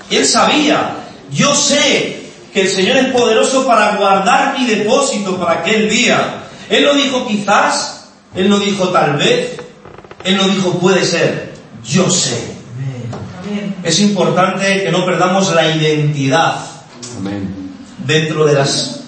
Él 0.09 0.25
sabía, 0.25 0.95
yo 1.31 1.53
sé 1.55 2.19
que 2.53 2.61
el 2.61 2.69
Señor 2.69 2.97
es 2.97 3.11
poderoso 3.11 3.65
para 3.65 3.95
guardar 3.97 4.57
mi 4.57 4.65
depósito 4.65 5.37
para 5.37 5.61
aquel 5.61 5.89
día. 5.89 6.43
Él 6.69 6.83
no 6.83 6.93
dijo 6.93 7.27
quizás, 7.27 8.07
Él 8.35 8.49
no 8.49 8.59
dijo 8.59 8.89
tal 8.89 9.17
vez, 9.17 9.57
Él 10.23 10.37
no 10.37 10.47
dijo 10.47 10.79
puede 10.79 11.05
ser, 11.05 11.53
yo 11.85 12.09
sé. 12.09 12.55
es 13.83 13.99
importante 13.99 14.83
que 14.83 14.91
no 14.91 15.05
perdamos 15.05 15.53
la 15.53 15.75
identidad 15.75 16.55
dentro 18.05 18.45
de 18.45 18.53
las 18.53 19.01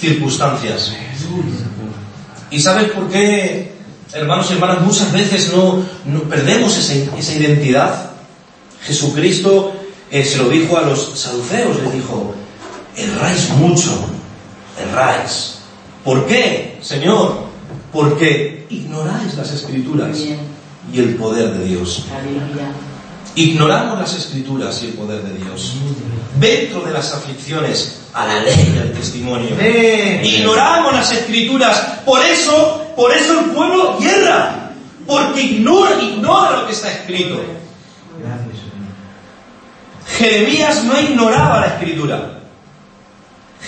circunstancias. 0.00 0.92
¿Y 2.50 2.60
sabes 2.60 2.90
por 2.92 3.08
qué, 3.08 3.72
hermanos 4.12 4.46
y 4.50 4.54
hermanas, 4.54 4.80
muchas 4.82 5.12
veces 5.12 5.52
no, 5.52 5.84
perdemos 6.22 6.76
esa, 6.76 7.32
identidad? 7.32 8.10
Jesucristo 8.82 9.74
eh, 10.10 10.24
se 10.24 10.38
lo 10.38 10.48
dijo 10.48 10.76
a 10.76 10.82
los 10.82 11.18
saduceos, 11.18 11.82
les 11.82 11.92
dijo, 11.92 12.34
erráis 12.96 13.50
mucho, 13.50 13.90
erráis. 14.80 15.58
¿Por 16.04 16.26
qué, 16.26 16.78
Señor? 16.80 17.48
Porque 17.92 18.66
ignoráis 18.70 19.34
las 19.34 19.52
escrituras 19.52 20.16
y 20.18 20.98
el 20.98 21.16
poder 21.16 21.52
de 21.52 21.64
Dios. 21.64 22.04
Ignoramos 23.34 23.98
las 23.98 24.14
escrituras 24.14 24.82
y 24.82 24.86
el 24.86 24.92
poder 24.94 25.22
de 25.22 25.34
Dios. 25.44 25.74
Dentro 26.40 26.80
de 26.80 26.92
las 26.92 27.12
aflicciones, 27.12 27.98
a 28.14 28.26
la 28.26 28.40
ley 28.40 28.72
del 28.74 28.92
testimonio. 28.92 29.50
Ignoramos 30.22 30.92
las 30.92 31.12
escrituras. 31.12 32.00
Por 32.04 32.24
eso, 32.24 32.84
por 32.96 33.12
eso 33.12 33.38
el 33.38 33.46
pueblo 33.46 33.98
hierra. 33.98 34.72
Porque 35.06 35.42
ignora, 35.42 36.02
ignora 36.02 36.60
lo 36.60 36.66
que 36.66 36.72
está 36.72 36.90
escrito. 36.92 37.40
Jeremías 40.16 40.84
no 40.84 41.00
ignoraba 41.00 41.60
la 41.60 41.66
escritura. 41.66 42.40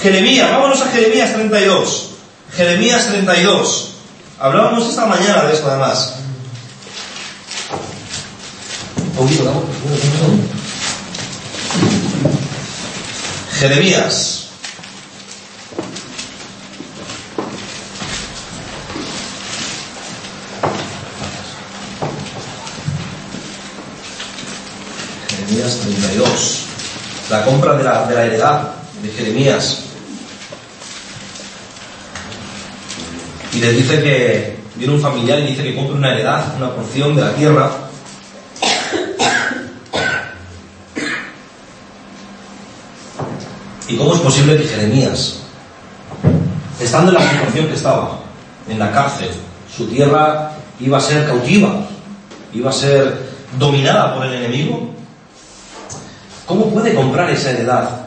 Jeremías, 0.01 0.51
vámonos 0.51 0.81
a 0.83 0.91
Jeremías 0.91 1.33
32. 1.33 2.11
Jeremías 2.57 3.07
32. 3.09 3.95
Hablábamos 4.39 4.89
esta 4.89 5.07
mañana 5.07 5.45
de 5.45 5.53
esto 5.53 5.69
además. 5.69 6.15
Jeremías. 13.59 14.50
Jeremías 25.51 25.81
32. 25.81 26.67
La 27.29 27.45
compra 27.45 27.75
de 27.75 27.83
la, 27.83 28.25
heredad 28.25 28.73
de 29.03 29.09
Jeremías. 29.11 29.83
Y 33.53 33.59
le 33.59 33.73
dice 33.73 34.01
que 34.01 34.57
viene 34.77 34.95
un 34.95 35.01
familiar 35.01 35.41
y 35.41 35.47
dice 35.47 35.65
que 35.65 35.75
compre 35.75 35.97
una 35.97 36.13
heredad, 36.13 36.55
una 36.57 36.73
porción 36.73 37.17
de 37.17 37.23
la 37.23 37.33
tierra. 37.35 37.69
¿Y 43.89 43.97
cómo 43.97 44.15
es 44.15 44.21
posible 44.21 44.57
que 44.57 44.69
Jeremías, 44.69 45.41
estando 46.79 47.11
en 47.11 47.19
la 47.19 47.29
situación 47.29 47.67
que 47.67 47.75
estaba, 47.75 48.21
en 48.69 48.79
la 48.79 48.93
cárcel, 48.93 49.31
su 49.77 49.89
tierra 49.89 50.53
iba 50.79 50.99
a 50.99 51.01
ser 51.01 51.27
cautiva, 51.27 51.89
iba 52.53 52.71
a 52.71 52.73
ser 52.73 53.31
dominada 53.59 54.15
por 54.15 54.27
el 54.27 54.35
enemigo? 54.35 55.00
¿Cómo 56.51 56.69
puede 56.69 56.97
comprar 56.97 57.31
esa 57.31 57.53
heredad? 57.53 58.07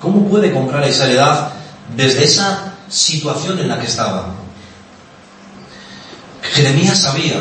¿Cómo 0.00 0.28
puede 0.28 0.52
comprar 0.52 0.82
esa 0.82 1.06
heredad 1.06 1.52
desde 1.96 2.24
esa 2.24 2.74
situación 2.88 3.60
en 3.60 3.68
la 3.68 3.78
que 3.78 3.86
estaba? 3.86 4.34
Jeremías 6.42 6.98
sabía 6.98 7.36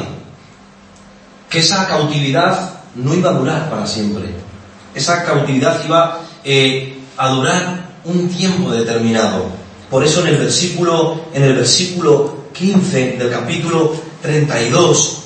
que 1.49 1.57
esa 1.57 1.87
cautividad 1.87 2.69
no 2.93 3.15
iba 3.15 3.31
a 3.31 3.33
durar 3.33 3.67
para 3.71 3.87
siempre. 3.87 4.25
Esa 4.93 5.23
cautividad 5.23 5.83
iba 5.85 6.19
eh, 6.43 6.99
a 7.17 7.29
durar 7.29 7.89
un 8.05 8.29
tiempo 8.29 8.69
determinado. 8.69 9.47
Por 9.89 10.03
eso 10.03 10.21
en 10.21 10.27
el 10.27 10.37
versículo, 10.37 11.29
en 11.33 11.45
el 11.45 11.55
versículo 11.55 12.43
15 12.53 13.17
del 13.17 13.31
capítulo 13.31 13.95
32, 14.21 15.17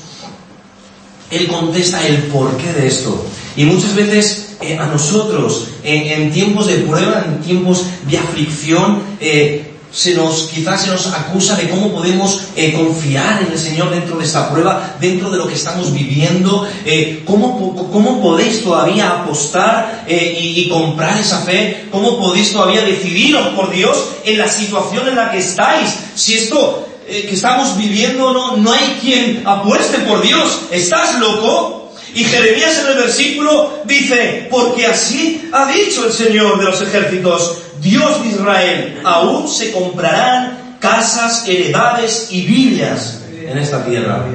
él 1.31 1.47
contesta 1.49 2.07
el 2.07 2.23
porqué 2.27 2.71
de 2.71 2.87
esto. 2.87 3.25
Y 3.57 3.65
muchas 3.65 3.93
veces 3.93 4.46
eh, 4.61 4.77
a 4.77 4.85
nosotros, 4.87 5.67
en 5.83 6.31
tiempos 6.31 6.67
de 6.67 6.75
prueba, 6.77 7.25
en 7.25 7.41
tiempos 7.41 7.85
de 8.09 8.17
aflicción, 8.17 9.01
eh, 9.19 9.67
se 9.91 10.13
nos, 10.15 10.49
quizás 10.53 10.83
se 10.83 10.91
nos 10.91 11.07
acusa 11.07 11.55
de 11.55 11.69
cómo 11.69 11.91
podemos 11.91 12.41
eh, 12.55 12.73
confiar 12.73 13.41
en 13.41 13.51
el 13.51 13.57
Señor 13.57 13.89
dentro 13.89 14.17
de 14.17 14.25
esta 14.25 14.51
prueba, 14.51 14.95
dentro 14.99 15.29
de 15.29 15.37
lo 15.37 15.47
que 15.47 15.55
estamos 15.55 15.93
viviendo, 15.93 16.67
eh, 16.85 17.23
¿cómo, 17.25 17.89
¿cómo, 17.91 18.21
podéis 18.21 18.63
todavía 18.63 19.09
apostar 19.09 20.03
eh, 20.07 20.37
y, 20.39 20.69
comprar 20.69 21.17
esa 21.17 21.39
fe, 21.41 21.87
cómo 21.91 22.19
podéis 22.19 22.51
todavía 22.51 22.81
decidiros 22.81 23.47
por 23.55 23.71
Dios 23.71 23.97
en 24.25 24.37
la 24.37 24.47
situación 24.47 25.07
en 25.07 25.15
la 25.15 25.31
que 25.31 25.39
estáis, 25.39 25.95
si 26.15 26.35
esto 26.35 26.83
que 27.07 27.33
estamos 27.33 27.77
viviendo 27.77 28.33
no, 28.33 28.57
no 28.57 28.73
hay 28.73 28.97
quien 29.01 29.41
apueste 29.47 29.99
por 29.99 30.21
Dios, 30.21 30.63
¿estás 30.71 31.17
loco? 31.19 31.86
Y 32.13 32.23
Jeremías 32.23 32.79
en 32.79 32.87
el 32.87 32.97
versículo 32.97 33.81
dice, 33.85 34.47
porque 34.49 34.85
así 34.85 35.49
ha 35.51 35.71
dicho 35.71 36.05
el 36.05 36.13
Señor 36.13 36.57
de 36.59 36.65
los 36.65 36.81
ejércitos, 36.81 37.57
Dios 37.81 38.23
de 38.23 38.29
Israel, 38.29 39.01
aún 39.03 39.47
se 39.47 39.71
comprarán 39.71 40.77
casas, 40.79 41.47
heredades 41.47 42.29
y 42.31 42.41
villas 42.45 43.21
en 43.31 43.57
esta 43.57 43.83
tierra. 43.85 44.25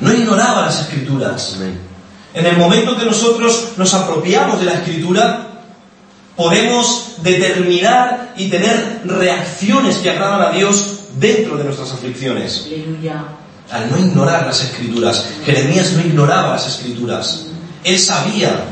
No 0.00 0.12
ignoraba 0.12 0.62
las 0.62 0.80
escrituras. 0.80 1.58
En 2.32 2.46
el 2.46 2.56
momento 2.56 2.96
que 2.96 3.04
nosotros 3.04 3.72
nos 3.76 3.92
apropiamos 3.92 4.60
de 4.60 4.66
la 4.66 4.74
escritura, 4.74 5.46
podemos 6.36 7.16
determinar 7.22 8.32
y 8.36 8.48
tener 8.48 9.02
reacciones 9.04 9.98
que 9.98 10.10
agradan 10.10 10.42
a 10.42 10.50
Dios 10.52 11.00
dentro 11.18 11.56
de 11.56 11.64
nuestras 11.64 11.92
aflicciones. 11.92 12.66
Al 13.70 13.90
no 13.90 13.98
ignorar 13.98 14.46
las 14.46 14.62
escrituras. 14.62 15.26
Jeremías 15.44 15.92
no 15.92 16.00
ignoraba 16.00 16.54
las 16.54 16.66
escrituras. 16.66 17.46
Él 17.84 17.98
sabía 17.98 18.64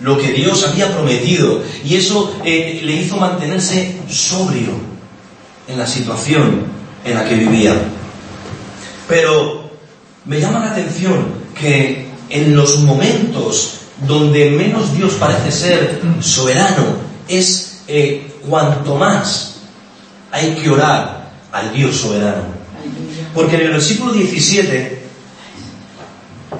lo 0.00 0.18
que 0.18 0.32
Dios 0.32 0.64
había 0.64 0.92
prometido 0.92 1.62
y 1.84 1.96
eso 1.96 2.36
eh, 2.44 2.80
le 2.82 2.92
hizo 2.92 3.16
mantenerse 3.16 3.96
sobrio 4.08 4.72
en 5.66 5.78
la 5.78 5.86
situación 5.86 6.66
en 7.04 7.14
la 7.14 7.24
que 7.28 7.36
vivía. 7.36 7.74
Pero 9.08 9.70
me 10.24 10.40
llama 10.40 10.60
la 10.60 10.72
atención 10.72 11.26
que 11.58 12.08
en 12.28 12.56
los 12.56 12.78
momentos 12.80 13.74
donde 14.06 14.50
menos 14.50 14.96
Dios 14.96 15.14
parece 15.14 15.52
ser 15.52 16.00
soberano 16.20 16.84
es 17.28 17.82
eh, 17.86 18.32
cuanto 18.48 18.96
más 18.96 19.56
hay 20.30 20.54
que 20.54 20.70
orar 20.70 21.30
al 21.52 21.72
Dios 21.72 21.96
soberano. 21.96 22.42
Porque 23.34 23.56
en 23.56 23.62
el 23.62 23.72
versículo 23.72 24.12
17 24.12 25.02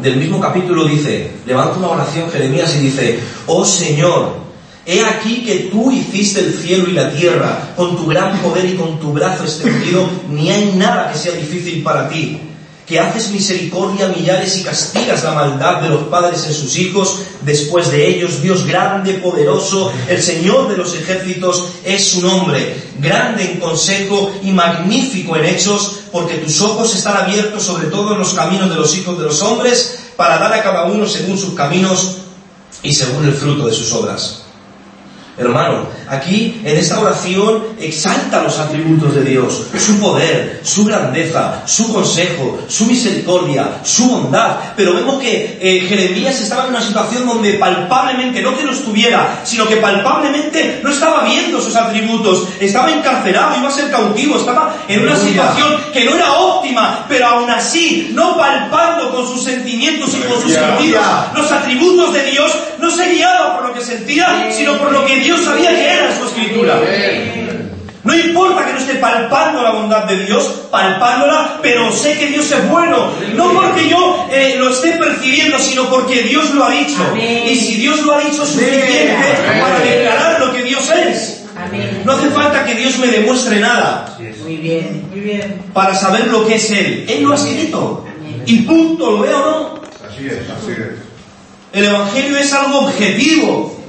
del 0.01 0.17
mismo 0.17 0.41
capítulo 0.41 0.85
dice, 0.87 1.31
levanta 1.47 1.79
una 1.79 1.89
oración 1.89 2.31
Jeremías 2.31 2.75
y 2.77 2.81
dice, 2.81 3.21
oh 3.47 3.65
Señor, 3.65 4.37
he 4.85 5.03
aquí 5.05 5.45
que 5.45 5.71
tú 5.71 5.91
hiciste 5.91 6.41
el 6.41 6.55
cielo 6.55 6.89
y 6.89 6.93
la 6.93 7.13
tierra, 7.13 7.73
con 7.77 7.97
tu 7.97 8.07
gran 8.07 8.39
poder 8.39 8.65
y 8.67 8.75
con 8.75 8.99
tu 8.99 9.13
brazo 9.13 9.45
extendido, 9.45 10.09
ni 10.29 10.51
hay 10.51 10.75
nada 10.77 11.13
que 11.13 11.19
sea 11.19 11.33
difícil 11.33 11.83
para 11.83 12.09
ti 12.09 12.41
que 12.87 13.01
haces 13.01 13.31
misericordia 13.31 14.07
a 14.07 14.09
millares 14.11 14.59
y 14.59 14.63
castigas 14.63 15.25
la 15.25 15.33
maldad 15.33 15.81
de 15.81 15.89
los 15.89 16.03
padres 16.05 16.45
en 16.47 16.53
sus 16.53 16.77
hijos, 16.77 17.21
después 17.43 17.91
de 17.91 18.07
ellos, 18.07 18.43
Dios 18.43 18.67
grande, 18.67 19.15
poderoso, 19.15 19.91
el 20.09 20.23
Señor 20.23 20.69
de 20.69 20.77
los 20.77 20.95
ejércitos 20.95 21.71
es 21.85 22.05
su 22.05 22.21
nombre, 22.21 22.77
grande 23.01 23.53
en 23.53 23.61
consejo 23.61 24.33
y 24.43 24.53
magnífico 24.53 25.37
en 25.37 25.47
hechos, 25.47 26.01
porque 26.13 26.37
tus 26.37 26.61
ojos 26.61 26.95
están 26.95 27.17
abiertos 27.17 27.63
sobre 27.63 27.87
todos 27.87 28.19
los 28.19 28.35
caminos 28.35 28.69
de 28.69 28.77
los 28.77 28.95
hijos 28.97 29.19
de 29.19 29.25
los 29.25 29.41
hombres, 29.41 30.01
para 30.17 30.39
dar 30.39 30.53
a 30.53 30.63
cada 30.63 30.85
uno 30.85 31.07
según 31.07 31.39
sus 31.39 31.55
caminos 31.55 32.19
y 32.83 32.93
según 32.93 33.25
el 33.25 33.33
fruto 33.33 33.67
de 33.67 33.73
sus 33.73 33.93
obras. 33.93 34.43
Hermano, 35.37 35.89
aquí 36.09 36.61
en 36.65 36.77
esta 36.77 37.01
oración 37.01 37.65
exalta 37.81 38.43
los 38.43 38.59
atributos 38.59 39.15
de 39.15 39.25
Dios, 39.25 39.67
su 39.79 39.99
poder, 39.99 40.61
su 40.63 40.85
grandeza, 40.85 41.63
su 41.67 41.93
consejo, 41.93 42.61
su 42.69 42.87
misericordia, 42.87 43.81
su 43.83 44.09
bondad. 44.09 44.57
Pero 44.77 44.95
vemos 44.95 45.21
que 45.21 45.59
eh, 45.61 45.81
Jeremías 45.89 46.41
estaba 46.41 46.65
en 46.65 46.71
una 46.71 46.83
situación 46.83 47.27
donde 47.27 47.55
palpablemente, 47.55 48.43
no 48.43 48.57
que 48.57 48.65
no 48.65 48.73
estuviera, 48.73 49.41
sino 49.45 49.67
que 49.69 49.77
palpablemente 49.77 50.81
no 50.83 50.91
estaba 50.91 51.25
viendo 51.25 51.61
sus 51.61 51.77
atributos, 51.77 52.49
estaba 52.61 52.91
encarcelado, 52.91 53.59
iba 53.59 53.69
a 53.69 53.73
ser 53.73 53.91
cautivo, 53.91 54.37
estaba 54.37 54.75
en 54.89 55.03
una 55.03 55.17
situación 55.17 55.77
que 55.93 56.05
no 56.05 56.15
era 56.15 56.33
óptima, 56.33 57.07
pero 57.09 57.27
aún 57.27 57.51
así, 57.51 58.11
no 58.15 58.37
palpando 58.37 59.11
con 59.11 59.27
sus 59.27 59.43
sentimientos 59.43 60.11
y 60.15 60.21
con 60.29 60.41
sus 60.41 60.53
sentidos 60.53 61.05
los 61.35 61.51
atributos 61.51 62.13
de 62.13 62.23
Dios, 62.31 62.53
no 62.79 62.91
se 62.91 63.11
guiaba 63.11 63.57
por 63.57 63.69
lo 63.69 63.75
que 63.75 63.81
sentía, 63.81 64.51
sino 64.51 64.79
por 64.79 64.93
lo 64.93 65.05
que 65.07 65.17
Dios 65.17 65.41
sabía 65.43 65.71
que 65.71 65.94
era 65.95 66.17
su 66.17 66.27
escritura. 66.27 66.81
No 68.05 68.15
importa 68.15 68.67
que 68.67 68.73
no 68.75 68.79
esté 68.79 68.95
palpando 68.97 69.63
la 69.63 69.71
bondad 69.71 70.05
de 70.05 70.27
Dios, 70.27 70.67
palpándola, 70.71 71.59
pero 71.63 71.91
sé 71.91 72.19
que 72.19 72.27
Dios 72.27 72.53
es 72.53 72.69
bueno. 72.69 73.11
No 73.35 73.55
porque 73.55 73.89
yo 73.89 74.29
eh, 74.31 74.57
lo 74.59 74.69
esté 74.71 74.93
percibiendo, 74.93 75.59
sino 75.59 75.89
porque 75.89 76.23
Dios 76.23 76.53
lo 76.53 76.67
ha 76.67 76.71
dicho. 76.71 77.01
Y 77.17 77.57
si 77.57 77.77
Dios 77.77 78.03
lo 78.03 78.13
ha 78.13 78.21
dicho, 78.21 78.43
es 78.43 78.51
suficiente 78.51 79.15
para 79.59 79.79
declarar 79.81 80.41
lo 80.41 80.53
que 80.53 80.63
Dios 80.65 80.91
es. 80.91 81.45
No 82.05 82.13
hace 82.13 82.29
falta 82.29 82.67
que 82.67 82.75
Dios 82.75 82.99
me 82.99 83.07
demuestre 83.07 83.59
nada. 83.61 84.15
Muy 84.43 84.57
bien, 84.57 85.07
muy 85.11 85.21
bien. 85.21 85.63
Para 85.73 85.95
saber 85.95 86.27
lo 86.27 86.47
que 86.47 86.57
es 86.57 86.71
Él. 86.71 87.07
Él 87.09 87.23
lo 87.23 87.33
ha 87.33 87.37
escrito. 87.37 88.05
Y 88.45 88.59
punto, 88.63 89.13
¿lo 89.13 89.21
veo 89.21 89.39
o 89.39 89.47
no? 89.47 89.81
Así 90.07 90.27
es, 90.27 90.51
así 90.51 90.73
es. 90.73 91.05
El 91.73 91.85
Evangelio 91.87 92.37
es 92.37 92.53
algo 92.53 92.81
objetivo. 92.81 93.84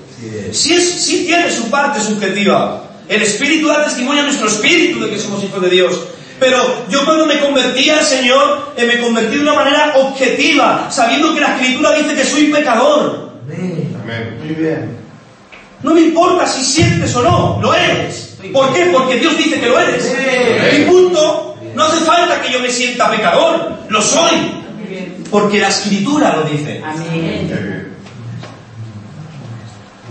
Sí, 0.52 0.74
es, 0.74 1.04
sí 1.04 1.26
tiene 1.26 1.52
su 1.52 1.70
parte 1.70 2.02
subjetiva. 2.02 2.84
El 3.08 3.22
Espíritu 3.22 3.68
da 3.68 3.84
testimonio 3.84 4.24
a 4.24 4.26
nuestro 4.26 4.48
espíritu 4.48 5.00
de 5.00 5.10
que 5.12 5.20
somos 5.20 5.44
hijos 5.44 5.62
de 5.62 5.70
Dios. 5.70 6.00
Pero 6.40 6.86
yo 6.90 7.06
cuando 7.06 7.26
me 7.26 7.40
convertí 7.40 7.90
al 7.90 8.04
Señor, 8.04 8.74
eh, 8.76 8.86
me 8.86 9.00
convertí 9.00 9.38
de 9.38 9.42
una 9.42 9.54
manera 9.54 9.94
objetiva, 9.96 10.88
sabiendo 10.92 11.34
que 11.34 11.42
la 11.42 11.56
Escritura 11.56 11.94
dice 11.94 12.16
que 12.16 12.26
soy 12.26 12.46
pecador. 12.46 13.32
Amén. 14.04 14.38
Muy 14.44 14.54
bien. 14.54 14.98
No 15.82 15.94
me 15.94 16.02
importa 16.02 16.48
si 16.48 16.64
sientes 16.64 17.16
o 17.16 17.22
no, 17.22 17.60
lo 17.62 17.74
eres. 17.74 18.38
¿Por 18.52 18.74
qué? 18.74 18.86
Porque 18.92 19.18
Dios 19.18 19.38
dice 19.38 19.60
que 19.60 19.68
lo 19.68 19.80
eres. 19.80 20.14
Y 20.78 20.82
punto. 20.84 21.56
No 21.74 21.84
hace 21.84 22.06
falta 22.06 22.42
que 22.42 22.52
yo 22.52 22.60
me 22.60 22.70
sienta 22.70 23.12
pecador, 23.12 23.80
lo 23.90 24.02
soy. 24.02 24.52
Porque 25.30 25.60
la 25.60 25.70
Escritura 25.70 26.38
lo 26.38 26.44
dice. 26.44 26.82
Amén. 26.84 27.75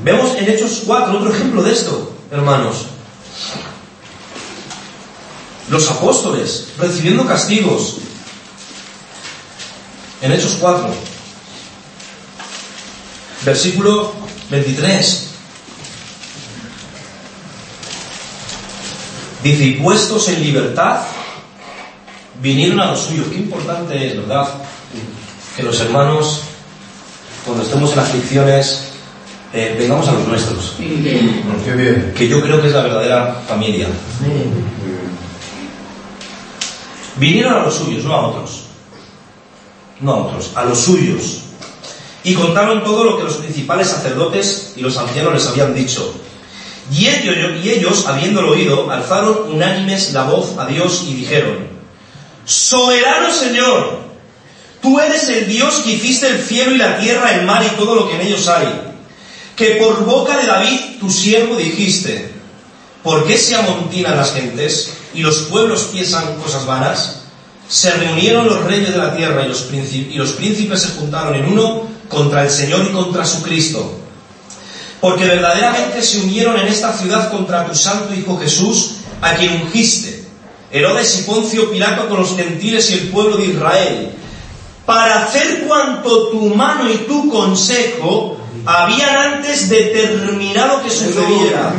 Vemos 0.04 0.36
en 0.36 0.46
Hechos 0.50 0.82
4 0.84 1.18
otro 1.18 1.32
ejemplo 1.34 1.62
de 1.62 1.72
esto, 1.72 2.12
hermanos. 2.30 2.84
Los 5.70 5.90
apóstoles 5.90 6.68
recibiendo 6.76 7.26
castigos. 7.26 7.96
En 10.20 10.30
Hechos 10.30 10.58
4, 10.60 10.90
versículo 13.46 14.12
23. 14.50 15.28
Dice, 19.42 19.64
y 19.64 19.72
puestos 19.80 20.28
en 20.28 20.42
libertad, 20.42 21.00
vinieron 22.42 22.80
a 22.80 22.90
los 22.90 23.00
suyos. 23.00 23.28
Qué 23.28 23.36
importante 23.36 24.06
es, 24.06 24.16
¿verdad? 24.18 24.48
Que 25.56 25.62
los 25.62 25.80
hermanos, 25.80 26.42
cuando 27.46 27.64
estemos 27.64 27.92
en 27.92 27.98
aflicciones, 28.00 28.93
eh, 29.54 29.76
vengamos 29.78 30.08
a 30.08 30.12
los 30.12 30.26
nuestros. 30.26 30.74
Bien. 30.78 32.12
Que 32.16 32.26
yo 32.26 32.40
creo 32.42 32.60
que 32.60 32.66
es 32.66 32.74
la 32.74 32.82
verdadera 32.82 33.40
familia. 33.46 33.86
Vinieron 37.16 37.54
a 37.54 37.62
los 37.62 37.74
suyos, 37.74 38.02
no 38.02 38.14
a 38.14 38.26
otros. 38.26 38.64
No 40.00 40.12
a 40.12 40.16
otros, 40.24 40.50
a 40.56 40.64
los 40.64 40.80
suyos. 40.80 41.42
Y 42.24 42.34
contaron 42.34 42.82
todo 42.82 43.04
lo 43.04 43.16
que 43.16 43.22
los 43.22 43.36
principales 43.36 43.88
sacerdotes 43.88 44.72
y 44.76 44.80
los 44.80 44.96
ancianos 44.98 45.32
les 45.34 45.46
habían 45.46 45.72
dicho. 45.72 46.12
Y 46.90 47.06
ellos, 47.06 47.36
y 47.62 47.70
ellos, 47.70 48.08
habiéndolo 48.08 48.50
oído, 48.50 48.90
alzaron 48.90 49.52
unánimes 49.52 50.12
la 50.12 50.24
voz 50.24 50.58
a 50.58 50.66
Dios 50.66 51.04
y 51.08 51.14
dijeron, 51.14 51.68
Soberano 52.44 53.30
Señor, 53.30 54.00
tú 54.82 54.98
eres 54.98 55.28
el 55.28 55.46
Dios 55.46 55.76
que 55.76 55.92
hiciste 55.92 56.26
el 56.26 56.42
cielo 56.42 56.72
y 56.72 56.78
la 56.78 56.98
tierra, 56.98 57.36
el 57.36 57.46
mar 57.46 57.62
y 57.64 57.76
todo 57.76 57.94
lo 57.94 58.08
que 58.08 58.16
en 58.16 58.22
ellos 58.22 58.48
hay. 58.48 58.93
Que 59.56 59.76
por 59.76 60.04
boca 60.04 60.36
de 60.36 60.46
David, 60.46 60.98
tu 60.98 61.10
siervo, 61.10 61.56
dijiste, 61.56 62.32
¿por 63.02 63.26
qué 63.26 63.38
se 63.38 63.54
amontinan 63.54 64.16
las 64.16 64.32
gentes 64.32 64.94
y 65.14 65.20
los 65.20 65.36
pueblos 65.42 65.90
piensan 65.92 66.36
cosas 66.36 66.66
vanas? 66.66 67.20
Se 67.68 67.90
reunieron 67.92 68.46
los 68.46 68.64
reyes 68.64 68.90
de 68.90 68.98
la 68.98 69.16
tierra 69.16 69.44
y 69.44 69.48
los, 69.48 69.68
y 69.72 70.14
los 70.14 70.32
príncipes 70.32 70.82
se 70.82 70.88
juntaron 70.98 71.34
en 71.36 71.46
uno 71.46 71.88
contra 72.08 72.42
el 72.42 72.50
Señor 72.50 72.86
y 72.86 72.92
contra 72.92 73.24
su 73.24 73.42
Cristo. 73.42 74.00
Porque 75.00 75.26
verdaderamente 75.26 76.02
se 76.02 76.20
unieron 76.20 76.58
en 76.58 76.66
esta 76.66 76.96
ciudad 76.96 77.30
contra 77.30 77.66
tu 77.66 77.74
santo 77.74 78.14
Hijo 78.14 78.38
Jesús, 78.38 78.96
a 79.20 79.34
quien 79.34 79.62
ungiste, 79.62 80.24
Herodes 80.70 81.20
y 81.20 81.22
Poncio 81.22 81.70
Pilato 81.70 82.08
con 82.08 82.18
los 82.18 82.36
gentiles 82.36 82.90
y 82.90 82.94
el 82.94 83.08
pueblo 83.10 83.36
de 83.36 83.46
Israel, 83.46 84.10
para 84.84 85.24
hacer 85.24 85.64
cuanto 85.66 86.28
tu 86.28 86.54
mano 86.54 86.90
y 86.90 86.96
tu 87.06 87.30
consejo 87.30 88.38
habían 88.66 89.16
antes 89.16 89.68
determinado 89.68 90.82
que 90.82 90.90
sucediera. 90.90 91.74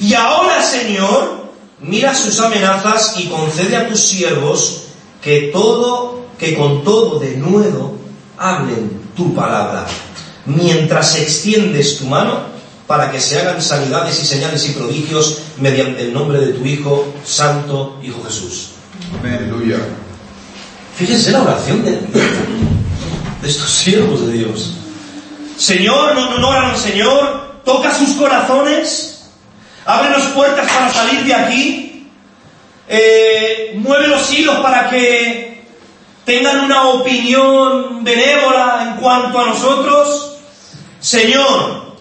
Y 0.00 0.14
ahora, 0.14 0.62
Señor, 0.62 1.50
mira 1.80 2.14
sus 2.14 2.38
amenazas 2.40 3.14
y 3.18 3.26
concede 3.26 3.76
a 3.76 3.88
tus 3.88 4.00
siervos 4.00 4.84
que 5.22 5.50
todo, 5.52 6.26
que 6.38 6.56
con 6.56 6.84
todo 6.84 7.18
de 7.18 7.36
nuevo 7.36 7.96
hablen 8.38 9.00
tu 9.16 9.34
palabra, 9.34 9.86
mientras 10.46 11.16
extiendes 11.16 11.98
tu 11.98 12.06
mano 12.06 12.50
para 12.86 13.10
que 13.10 13.20
se 13.20 13.38
hagan 13.38 13.62
sanidades 13.62 14.20
y 14.22 14.26
señales 14.26 14.68
y 14.68 14.72
prodigios 14.72 15.38
mediante 15.58 16.02
el 16.02 16.12
nombre 16.12 16.40
de 16.40 16.54
tu 16.54 16.64
Hijo, 16.64 17.06
Santo 17.24 18.00
Hijo 18.02 18.22
Jesús. 18.24 18.70
Aleluya. 19.22 19.78
Fíjense 20.96 21.30
la 21.30 21.42
oración 21.42 21.84
de, 21.84 21.92
de 21.92 23.48
estos 23.48 23.70
siervos 23.70 24.26
de 24.26 24.32
Dios. 24.32 24.79
Señor, 25.60 26.14
no, 26.14 26.30
no, 26.30 26.38
no 26.38 26.48
oran 26.48 26.70
al 26.70 26.78
Señor, 26.78 27.60
toca 27.66 27.92
sus 27.92 28.16
corazones, 28.16 29.30
ábrenos 29.84 30.22
puertas 30.28 30.66
para 30.72 30.90
salir 30.90 31.22
de 31.22 31.34
aquí, 31.34 32.08
eh, 32.88 33.74
mueve 33.76 34.08
los 34.08 34.32
hilos 34.32 34.56
para 34.60 34.88
que 34.88 35.62
tengan 36.24 36.60
una 36.60 36.84
opinión 36.84 38.02
benévola 38.02 38.86
en 38.88 39.02
cuanto 39.02 39.38
a 39.38 39.48
nosotros. 39.48 40.38
Señor, 40.98 41.94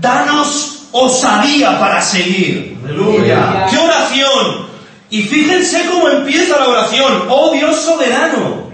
danos 0.00 0.88
osadía 0.90 1.78
para 1.78 2.02
seguir. 2.02 2.76
Aleluya. 2.82 3.68
¡Qué 3.70 3.78
oración! 3.78 4.66
Y 5.10 5.22
fíjense 5.22 5.86
cómo 5.92 6.08
empieza 6.08 6.58
la 6.58 6.66
oración. 6.66 7.26
Oh 7.28 7.52
Dios 7.52 7.76
soberano. 7.82 8.68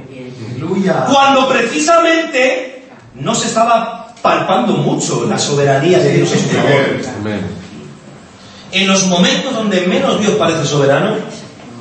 Aleluya. 0.54 1.04
Cuando 1.04 1.50
precisamente 1.50 2.88
no 3.14 3.34
se 3.34 3.48
estaba 3.48 4.01
palpando 4.22 4.74
mucho 4.74 5.26
la 5.28 5.38
soberanía 5.38 5.98
de 5.98 6.14
Dios 6.14 6.32
en 6.32 6.38
su 6.38 6.48
favor. 6.48 7.50
En 8.70 8.88
los 8.88 9.06
momentos 9.06 9.52
donde 9.52 9.82
menos 9.82 10.20
Dios 10.20 10.32
parece 10.36 10.64
soberano, 10.64 11.16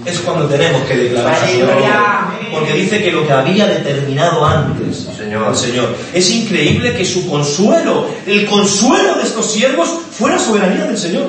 es 0.04 0.20
cuando 0.20 0.46
tenemos 0.48 0.82
que 0.88 0.98
declarar. 0.98 1.38
Porque 2.52 2.74
dice 2.74 3.02
que 3.02 3.12
lo 3.12 3.26
que 3.26 3.32
había 3.32 3.68
determinado 3.68 4.44
antes 4.46 5.08
el 5.08 5.56
Señor. 5.56 5.96
Es 6.14 6.30
increíble 6.32 6.96
que 6.98 7.06
su 7.06 7.30
consuelo, 7.30 8.08
el 8.26 8.46
consuelo 8.48 9.16
de 9.16 9.24
estos 9.24 9.52
siervos, 9.52 9.90
fuera 10.12 10.38
soberanía 10.38 10.86
del 10.86 10.98
Señor. 10.98 11.28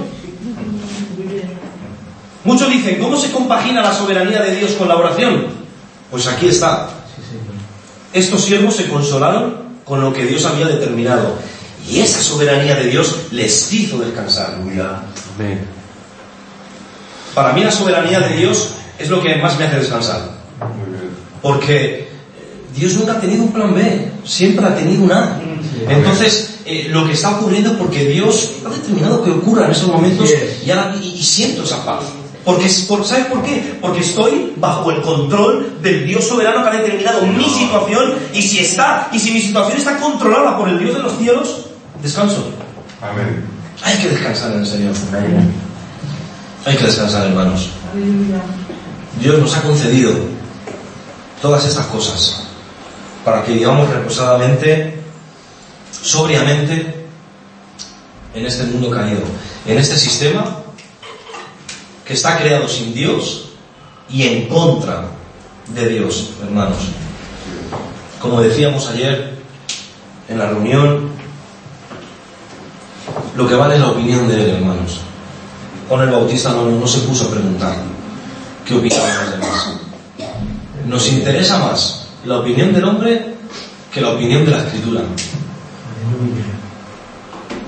Muchos 2.45 2.69
dicen, 2.71 2.99
¿cómo 2.99 3.17
se 3.17 3.31
compagina 3.31 3.83
la 3.83 3.93
soberanía 3.93 4.43
de 4.43 4.57
Dios 4.57 4.73
con 4.73 4.89
la 4.89 4.97
oración? 4.97 5.47
Pues 6.11 6.27
aquí 6.27 6.49
está. 6.49 6.89
Estos 8.13 8.45
siervos 8.45 8.75
se 8.75 8.89
consolaron 8.89 9.62
con 9.85 10.01
lo 10.01 10.13
que 10.13 10.25
Dios 10.27 10.45
había 10.45 10.67
determinado. 10.67 11.37
Y 11.89 11.99
esa 11.99 12.23
soberanía 12.23 12.77
de 12.77 12.85
Dios 12.89 13.17
les 13.33 13.73
hizo 13.73 13.99
descansar. 13.99 14.55
Amén. 15.37 15.67
Para 17.35 17.53
mí 17.53 17.65
la 17.65 17.71
soberanía 17.73 18.21
de 18.21 18.37
Dios 18.37 18.69
es 18.99 19.09
lo 19.09 19.23
que 19.23 19.37
más 19.37 19.59
me 19.59 19.65
hace 19.65 19.77
descansar. 19.79 20.31
Porque 21.41 21.77
eh, 22.01 22.09
Dios 22.77 22.95
nunca 22.95 23.13
ha 23.15 23.21
tenido 23.21 23.43
un 23.43 23.53
plan 23.53 23.75
B, 23.75 24.11
siempre 24.25 24.65
ha 24.67 24.75
tenido 24.77 25.03
un 25.03 25.13
A. 25.13 25.41
Entonces, 25.89 26.59
eh, 26.67 26.87
lo 26.91 27.05
que 27.07 27.13
está 27.15 27.31
ocurriendo 27.39 27.73
es 27.73 27.77
porque 27.79 28.05
Dios 28.07 28.51
ha 28.65 28.71
determinado 28.71 29.25
que 29.25 29.31
ocurra 29.31 29.65
en 29.65 29.73
esos 29.73 29.89
momentos 29.89 30.31
ahora- 30.71 30.95
y- 31.03 31.15
y 31.19 31.23
siento 31.23 31.65
esa 31.65 31.85
paz. 31.85 32.05
Porque, 32.45 32.67
es- 32.67 32.83
por, 32.83 33.05
¿Sabes 33.05 33.27
por 33.27 33.43
qué? 33.43 33.79
Porque 33.81 34.01
estoy 34.01 34.53
bajo 34.57 34.91
el 34.91 35.01
control 35.03 35.79
del 35.81 36.07
Dios 36.07 36.27
soberano 36.27 36.63
que 36.63 36.69
ha 36.77 36.81
determinado 36.81 37.23
mi 37.27 37.45
situación 37.45 38.15
y 38.35 38.43
si 38.43 38.59
está, 38.61 39.09
y 39.13 39.19
si 39.19 39.31
mi 39.31 39.41
situación 39.41 39.79
está 39.79 39.99
controlada 39.99 40.57
por 40.59 40.69
el 40.69 40.79
Dios 40.79 40.95
de 40.95 41.03
los 41.03 41.17
cielos, 41.19 41.67
descanso. 42.03 42.49
Amén. 43.01 43.45
Hay 43.85 43.97
que 43.99 44.09
descansar 44.09 44.53
en 44.53 44.59
el 44.61 44.67
Señor. 44.67 44.95
Hay 46.65 46.77
que 46.77 46.85
descansar, 46.85 47.27
hermanos. 47.27 47.71
Dios 49.21 49.39
nos 49.39 49.57
ha 49.57 49.63
concedido 49.63 50.13
todas 51.41 51.65
estas 51.65 51.87
cosas 51.87 52.43
para 53.25 53.45
que 53.45 53.53
vivamos 53.53 53.89
reposadamente, 53.91 54.99
sobriamente, 56.03 57.07
en 58.35 58.47
este 58.47 58.65
mundo 58.65 58.91
caído, 58.91 59.21
en 59.67 59.79
este 59.79 59.97
sistema 59.99 60.62
que 62.05 62.15
está 62.15 62.39
creado 62.39 62.69
sin 62.69 62.95
Dios 62.95 63.49
y 64.11 64.25
en 64.25 64.49
contra 64.49 65.05
de 65.69 65.89
Dios, 65.89 66.31
hermanos. 66.43 66.79
Como 68.21 68.41
decíamos 68.41 68.89
ayer 68.89 69.39
en 70.29 70.39
la 70.39 70.47
reunión, 70.49 71.11
lo 73.37 73.49
que 73.49 73.55
vale 73.55 73.75
es 73.75 73.81
la 73.81 73.91
opinión 73.91 74.29
de 74.29 74.35
Él, 74.35 74.51
hermanos. 74.51 75.01
Juan 75.89 76.03
el 76.03 76.11
Bautista 76.11 76.53
no, 76.53 76.71
no 76.71 76.87
se 76.87 77.01
puso 77.01 77.27
a 77.27 77.31
preguntar 77.31 77.75
qué 78.67 78.75
opinaban 78.75 79.17
los 79.21 79.31
demás. 79.33 79.77
Nos 80.87 81.09
interesa 81.13 81.59
más 81.59 82.09
la 82.25 82.39
opinión 82.39 82.73
del 82.73 82.85
hombre 82.85 83.35
que 83.93 84.01
la 84.01 84.11
opinión 84.11 84.45
de 84.45 84.51
la 84.51 84.59
escritura. 84.59 85.03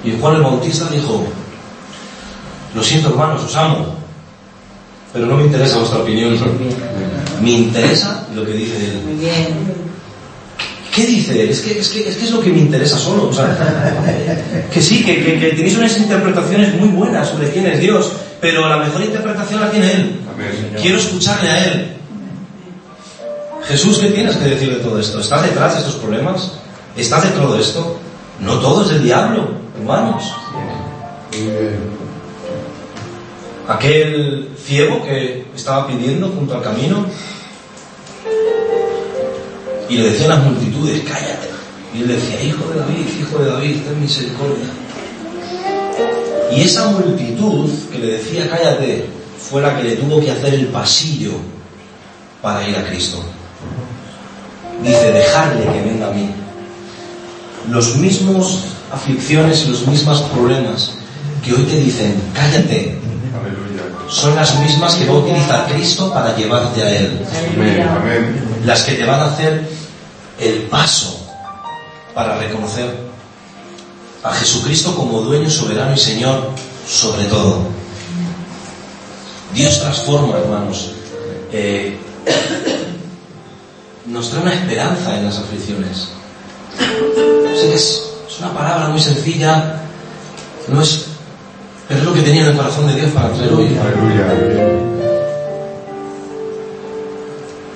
Y 0.05 0.13
Juan 0.21 0.37
el 0.37 0.43
Bautista 0.43 0.89
dijo, 0.91 1.27
lo 2.75 2.83
siento 2.83 3.11
hermanos, 3.11 3.43
os 3.45 3.57
amo, 3.57 4.04
pero 5.15 5.27
no 5.27 5.37
me 5.37 5.45
interesa 5.45 5.79
vuestra 5.79 6.01
opinión. 6.01 6.37
Me 7.41 7.53
interesa 7.53 8.27
lo 8.35 8.45
que 8.45 8.53
dice 8.53 8.77
él. 8.77 9.01
Muy 9.05 9.15
bien. 9.15 9.85
¿Qué 10.93 11.07
dice 11.07 11.41
él? 11.41 11.51
Es 11.51 11.61
que 11.61 11.79
es, 11.79 11.89
que, 11.89 12.09
es, 12.09 12.17
que 12.17 12.25
es 12.25 12.31
lo 12.33 12.41
que 12.41 12.51
me 12.51 12.59
interesa 12.59 12.99
solo. 12.99 13.29
O 13.29 13.33
sea, 13.33 13.57
que 14.73 14.83
sí, 14.83 15.05
que, 15.05 15.25
que, 15.25 15.39
que 15.39 15.51
tenéis 15.51 15.77
unas 15.77 15.97
interpretaciones 15.99 16.75
muy 16.75 16.89
buenas 16.89 17.29
sobre 17.29 17.51
quién 17.51 17.67
es 17.67 17.79
Dios, 17.79 18.11
pero 18.41 18.69
la 18.69 18.77
mejor 18.77 19.03
interpretación 19.03 19.61
la 19.61 19.71
tiene 19.71 19.93
Él. 19.93 20.21
Amén. 20.35 20.75
Quiero 20.83 20.99
escucharle 20.99 21.49
a 21.49 21.65
Él. 21.65 21.93
Jesús, 23.69 23.99
¿qué 23.99 24.11
tienes 24.11 24.37
que 24.37 24.49
decir 24.49 24.71
de 24.71 24.81
todo 24.81 24.99
esto? 24.99 25.21
¿Estás 25.21 25.43
detrás 25.45 25.75
de 25.75 25.79
estos 25.79 25.95
problemas? 25.95 26.55
¿Estás 26.97 27.23
de 27.23 27.31
todo 27.31 27.59
esto? 27.59 28.01
No 28.41 28.59
todo 28.59 28.83
es 28.83 28.89
del 28.91 29.05
diablo, 29.05 29.49
hermanos. 29.79 30.25
Muy 31.33 31.51
bien. 31.51 32.04
Aquel 33.69 34.51
ciego 34.63 35.03
que 35.05 35.47
estaba 35.55 35.87
pidiendo 35.87 36.29
junto 36.29 36.55
al 36.55 36.63
camino 36.63 37.07
y 39.89 39.97
le 39.97 40.11
decían 40.11 40.31
las 40.31 40.43
multitudes, 40.43 41.03
cállate. 41.07 41.49
Y 41.95 42.03
él 42.03 42.09
decía, 42.09 42.43
hijo 42.43 42.69
de 42.71 42.81
David, 42.81 43.07
hijo 43.21 43.39
de 43.39 43.51
David, 43.51 43.77
ten 43.83 44.01
misericordia. 44.01 44.67
Y 46.53 46.63
esa 46.63 46.89
multitud 46.89 47.71
que 47.91 47.99
le 47.99 48.07
decía, 48.19 48.49
cállate, 48.51 49.07
fue 49.39 49.63
la 49.63 49.77
que 49.77 49.85
le 49.85 49.97
tuvo 49.97 50.21
que 50.21 50.31
hacer 50.31 50.55
el 50.55 50.67
pasillo 50.67 51.33
para 52.43 52.67
ir 52.69 52.77
a 52.77 52.85
Cristo. 52.87 53.23
Dice, 54.83 55.13
dejarle 55.13 55.65
que 55.65 55.81
venga 55.83 56.09
a 56.09 56.11
mí. 56.11 56.31
Los 57.71 57.97
mismos 57.97 58.65
aflicciones 58.93 59.65
y 59.65 59.71
los 59.71 59.87
mismos 59.87 60.21
problemas 60.23 60.95
que 61.45 61.53
hoy 61.53 61.63
te 61.63 61.77
dicen, 61.79 62.15
cállate. 62.35 62.99
Son 64.09 64.37
las 64.37 64.59
mismas 64.59 64.95
que 64.95 65.07
va 65.07 65.15
a 65.15 65.19
utilizar 65.19 65.67
Cristo 65.73 66.13
para 66.13 66.37
llevarte 66.37 66.83
a 66.83 66.91
Él. 66.91 67.21
Amén. 67.89 68.61
Las 68.65 68.83
que 68.83 68.93
te 68.93 69.05
van 69.05 69.21
a 69.21 69.27
hacer 69.27 69.69
el 70.41 70.63
paso 70.63 71.21
para 72.15 72.39
reconocer 72.39 72.95
a 74.23 74.33
Jesucristo 74.33 74.95
como 74.95 75.21
dueño, 75.21 75.51
soberano 75.51 75.95
y 75.95 75.99
Señor 75.99 76.51
sobre 76.89 77.25
todo. 77.25 77.63
Dios 79.55 79.81
transforma, 79.81 80.39
hermanos. 80.39 80.91
Eh, 81.53 81.99
nos 84.07 84.31
trae 84.31 84.43
una 84.43 84.55
esperanza 84.55 85.17
en 85.17 85.27
las 85.27 85.39
aflicciones. 85.39 86.09
Es, 87.55 88.03
es 88.29 88.39
una 88.41 88.53
palabra 88.53 88.89
muy 88.89 89.01
sencilla, 89.01 89.81
no 90.69 90.83
es, 90.83 91.07
es 91.89 92.03
lo 92.03 92.15
que 92.15 92.23
tenía 92.23 92.43
en 92.43 92.49
el 92.49 92.57
corazón 92.57 92.87
de 92.87 92.95
Dios 92.95 93.11
para 93.13 93.33
traer 93.33 93.53
hoy. 93.53 93.67
Aleluya. 93.67 94.27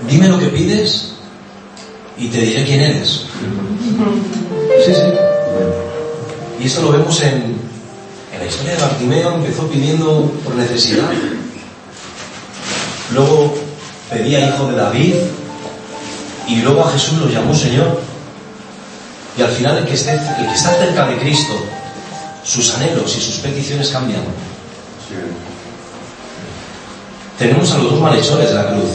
Dime 0.09 0.29
lo 0.29 0.39
que 0.39 0.47
pides 0.47 1.13
y 2.17 2.29
te 2.29 2.41
diré 2.41 2.65
quién 2.65 2.81
eres. 2.81 3.25
Sí, 4.85 4.95
sí. 4.95 5.01
Y 6.61 6.67
esto 6.67 6.83
lo 6.83 6.93
vemos 6.93 7.21
en, 7.23 7.57
en 8.33 8.39
la 8.39 8.47
historia 8.47 8.73
de 8.75 8.81
Bartimeo, 8.81 9.35
empezó 9.35 9.69
pidiendo 9.69 10.33
por 10.45 10.55
necesidad. 10.55 11.11
Luego 13.13 13.55
pedía 14.11 14.49
hijo 14.49 14.67
de 14.69 14.77
David 14.77 15.15
y 16.49 16.57
luego 16.57 16.85
a 16.85 16.91
Jesús 16.93 17.19
lo 17.19 17.29
llamó 17.29 17.55
Señor. 17.55 18.01
Y 19.37 19.43
al 19.43 19.51
final 19.51 19.79
el 19.79 19.85
que, 19.87 19.95
esté, 19.95 20.13
el 20.13 20.47
que 20.47 20.55
está 20.55 20.75
cerca 20.75 21.07
de 21.07 21.19
Cristo, 21.19 21.55
sus 22.49 22.75
anhelos 22.75 23.15
y 23.15 23.21
sus 23.21 23.37
peticiones 23.37 23.91
cambian. 23.91 24.23
Sí. 24.23 25.15
Tenemos 27.39 27.71
a 27.73 27.79
los 27.79 27.93
dos 27.93 28.01
malhechores 28.01 28.49
de 28.49 28.55
la 28.55 28.69
cruz 28.69 28.91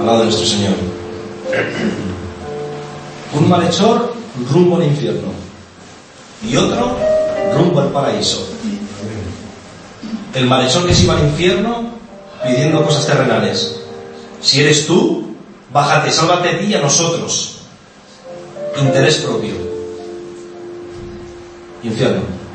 al 0.00 0.06
lado 0.06 0.18
de 0.18 0.24
nuestro 0.24 0.46
Señor. 0.46 0.74
Un 3.32 3.48
malhechor 3.48 4.12
rumbo 4.50 4.76
al 4.76 4.84
infierno 4.84 5.28
y 6.42 6.56
otro 6.56 6.96
rumbo 7.54 7.80
al 7.80 7.88
paraíso. 7.90 8.48
El 10.34 10.46
malhechor 10.46 10.86
que 10.86 10.94
se 10.94 11.04
iba 11.04 11.16
al 11.16 11.28
infierno 11.28 11.90
pidiendo 12.44 12.84
cosas 12.84 13.06
terrenales. 13.06 13.80
Si 14.42 14.60
eres 14.60 14.86
tú, 14.86 15.36
bájate, 15.72 16.10
sálvate 16.10 16.48
a 16.50 16.58
ti 16.58 16.66
y 16.66 16.74
a 16.74 16.80
nosotros. 16.80 17.60
Interés 18.78 19.18
propio. 19.18 19.54
Infierno. 21.84 22.45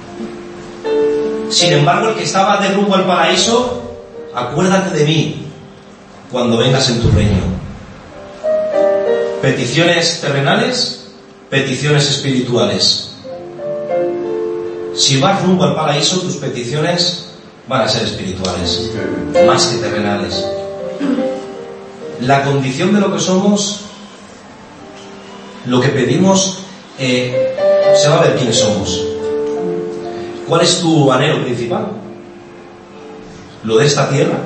Sin 1.52 1.74
embargo, 1.74 2.10
el 2.10 2.16
que 2.16 2.24
estaba 2.24 2.58
de 2.62 2.70
rumbo 2.70 2.96
al 2.96 3.06
paraíso, 3.06 3.82
acuérdate 4.34 4.98
de 4.98 5.06
mí 5.06 5.46
cuando 6.32 6.58
vengas 6.58 6.90
en 6.90 7.02
tu 7.02 7.12
reino. 7.12 7.42
Peticiones 9.42 10.22
terrenales, 10.22 11.08
peticiones 11.50 12.10
espirituales. 12.10 13.10
Si 14.96 15.20
vas 15.20 15.42
rumbo 15.44 15.66
al 15.66 15.76
paraíso, 15.76 16.22
tus 16.22 16.38
peticiones 16.38 17.26
van 17.68 17.82
a 17.82 17.90
ser 17.90 18.04
espirituales, 18.04 18.90
más 19.46 19.66
que 19.68 19.78
terrenales. 19.78 20.46
La 22.22 22.44
condición 22.44 22.94
de 22.94 23.02
lo 23.02 23.14
que 23.14 23.20
somos, 23.20 23.82
lo 25.66 25.82
que 25.82 25.90
pedimos, 25.90 26.60
eh, 26.98 27.56
se 28.02 28.08
va 28.08 28.20
a 28.20 28.22
ver 28.22 28.36
quiénes 28.38 28.58
somos. 28.58 29.01
¿Cuál 30.52 30.64
es 30.64 30.82
tu 30.82 31.10
anhelo 31.10 31.46
principal? 31.46 31.88
¿Lo 33.64 33.78
de 33.78 33.86
esta 33.86 34.10
tierra? 34.10 34.38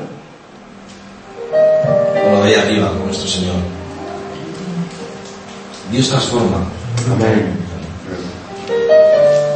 ¿O 1.51 2.31
lo 2.31 2.43
de 2.43 2.49
ahí 2.49 2.53
arriba 2.53 2.89
con 2.89 3.07
nuestro 3.07 3.27
Señor? 3.27 3.55
Dios 5.91 6.07
transforma. 6.07 6.57
Amén. 7.11 7.57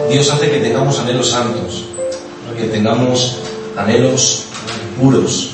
Dios 0.10 0.32
hace 0.32 0.50
que 0.50 0.58
tengamos 0.58 0.98
anhelos 0.98 1.30
santos, 1.30 1.86
que 2.58 2.64
tengamos 2.64 3.38
anhelos 3.78 4.46
puros. 5.00 5.52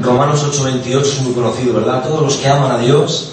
Romanos 0.00 0.44
8:28 0.44 1.02
es 1.02 1.20
muy 1.20 1.34
conocido, 1.34 1.74
¿verdad? 1.74 2.04
Todos 2.04 2.22
los 2.22 2.36
que 2.36 2.46
aman 2.46 2.70
a 2.70 2.78
Dios, 2.78 3.30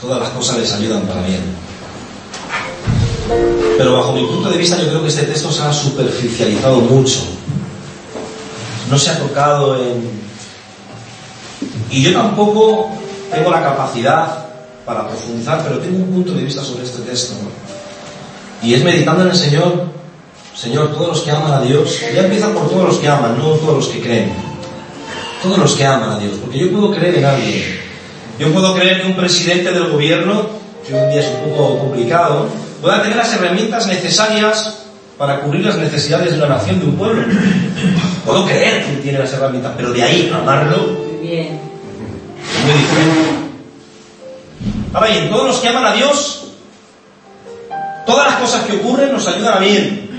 todas 0.00 0.20
las 0.20 0.28
cosas 0.28 0.58
les 0.58 0.72
ayudan 0.72 1.02
para 1.08 1.22
bien. 1.22 1.61
Pero 3.82 3.96
bajo 3.96 4.12
mi 4.12 4.24
punto 4.24 4.48
de 4.48 4.58
vista 4.58 4.78
yo 4.78 4.86
creo 4.90 5.02
que 5.02 5.08
este 5.08 5.24
texto 5.24 5.50
se 5.50 5.60
ha 5.60 5.72
superficializado 5.72 6.76
mucho. 6.82 7.18
No 8.88 8.96
se 8.96 9.10
ha 9.10 9.18
tocado 9.18 9.74
en... 9.74 10.08
Y 11.90 12.00
yo 12.00 12.12
tampoco 12.12 12.90
tengo 13.32 13.50
la 13.50 13.60
capacidad 13.60 14.46
para 14.86 15.08
profundizar, 15.08 15.64
pero 15.64 15.80
tengo 15.80 15.96
un 15.96 16.12
punto 16.12 16.32
de 16.32 16.44
vista 16.44 16.62
sobre 16.62 16.84
este 16.84 17.02
texto. 17.02 17.34
Y 18.62 18.74
es 18.74 18.84
meditando 18.84 19.22
en 19.22 19.30
el 19.30 19.36
Señor, 19.36 19.86
Señor, 20.54 20.92
todos 20.92 21.08
los 21.08 21.20
que 21.22 21.32
aman 21.32 21.52
a 21.52 21.62
Dios, 21.62 22.02
ya 22.14 22.20
empieza 22.20 22.54
por 22.54 22.70
todos 22.70 22.84
los 22.84 22.98
que 22.98 23.08
aman, 23.08 23.36
no 23.36 23.46
todos 23.54 23.78
los 23.78 23.88
que 23.88 24.00
creen. 24.00 24.32
Todos 25.42 25.58
los 25.58 25.72
que 25.72 25.84
aman 25.84 26.10
a 26.10 26.18
Dios, 26.20 26.34
porque 26.40 26.60
yo 26.60 26.70
puedo 26.70 26.92
creer 26.92 27.16
en 27.16 27.24
alguien. 27.24 27.80
Yo 28.38 28.52
puedo 28.52 28.76
creer 28.76 29.02
que 29.02 29.08
un 29.08 29.16
presidente 29.16 29.72
del 29.72 29.90
gobierno, 29.90 30.46
que 30.86 30.96
en 30.96 31.10
día 31.10 31.20
es 31.20 31.26
un 31.26 31.50
poco 31.50 31.78
complicado, 31.80 32.46
pueda 32.82 33.00
tener 33.02 33.16
las 33.16 33.32
herramientas 33.32 33.86
necesarias 33.86 34.78
para 35.16 35.40
cubrir 35.40 35.64
las 35.64 35.76
necesidades 35.76 36.32
de 36.32 36.38
una 36.38 36.48
nación, 36.56 36.80
de 36.80 36.86
un 36.86 36.96
pueblo. 36.96 37.22
Puedo 38.26 38.44
creer 38.46 38.84
que 38.84 38.90
él 38.92 39.00
tiene 39.02 39.18
las 39.20 39.32
herramientas, 39.32 39.72
pero 39.76 39.92
de 39.92 40.02
ahí 40.02 40.30
amarlo 40.34 40.76
Muy 40.78 41.26
bien. 41.28 41.46
es 41.48 42.64
muy 42.64 42.74
diferente. 42.74 43.20
Ahora 44.94 45.08
bien, 45.08 45.30
todos 45.30 45.46
los 45.46 45.56
que 45.58 45.68
aman 45.68 45.86
a 45.86 45.92
Dios, 45.94 46.44
todas 48.06 48.26
las 48.32 48.40
cosas 48.40 48.64
que 48.64 48.76
ocurren 48.76 49.12
nos 49.12 49.26
ayudan 49.26 49.54
a 49.54 49.60
bien. 49.60 50.10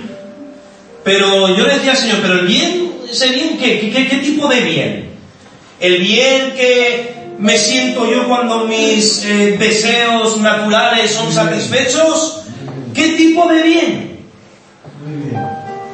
Pero 1.04 1.50
yo 1.56 1.66
le 1.68 1.74
decía 1.76 1.92
al 1.92 1.98
Señor, 1.98 2.20
pero 2.22 2.36
el 2.36 2.48
bien, 2.48 2.92
ese 3.12 3.28
bien, 3.30 3.58
¿qué, 3.58 3.80
qué, 3.82 3.92
qué- 3.92 4.08
qué 4.08 4.18
tipo 4.18 4.48
de 4.48 4.62
bien? 4.62 5.10
El 5.80 5.98
bien 5.98 6.54
que 6.54 7.14
me 7.40 7.58
siento 7.58 8.10
yo 8.10 8.26
cuando 8.28 8.66
mis 8.68 9.24
eh, 9.26 9.58
deseos 9.60 10.38
naturales 10.38 11.12
son 11.12 11.32
satisfechos, 11.32 12.43
¿qué 12.94 13.10
tipo 13.10 13.48
de 13.48 13.64
bien? 13.64 14.20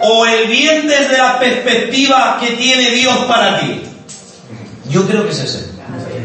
¿O 0.01 0.25
el 0.25 0.47
bien 0.47 0.87
desde 0.87 1.17
la 1.17 1.39
perspectiva 1.39 2.37
que 2.39 2.51
tiene 2.51 2.91
Dios 2.91 3.17
para 3.27 3.59
ti? 3.59 3.81
Yo 4.89 5.05
creo 5.07 5.25
que 5.25 5.31
es 5.31 5.39
ese. 5.39 5.71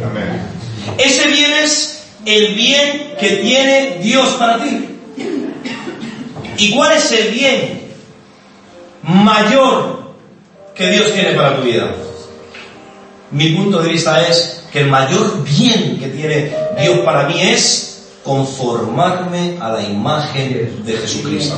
Amén. 0.05 0.41
Ese 0.99 1.29
bien 1.29 1.53
es 1.53 2.05
el 2.25 2.55
bien 2.55 3.15
que 3.19 3.31
tiene 3.37 3.99
Dios 4.03 4.29
para 4.39 4.63
ti. 4.63 4.89
¿Y 6.57 6.71
cuál 6.73 6.93
es 6.93 7.11
el 7.13 7.29
bien 7.33 7.85
mayor 9.05 10.15
que 10.75 10.91
Dios 10.91 11.13
tiene 11.13 11.33
para 11.33 11.57
tu 11.57 11.63
vida. 11.63 11.95
Mi 13.31 13.51
punto 13.51 13.81
de 13.81 13.91
vista 13.91 14.27
es 14.27 14.65
que 14.73 14.81
el 14.81 14.89
mayor 14.89 15.45
bien 15.45 15.99
que 15.99 16.09
tiene 16.09 16.53
Dios 16.81 17.01
para 17.01 17.29
mí 17.29 17.41
es 17.41 17.94
conformarme 18.25 19.59
a 19.61 19.71
la 19.71 19.83
imagen 19.83 20.83
de 20.85 20.93
Jesucristo. 20.95 21.57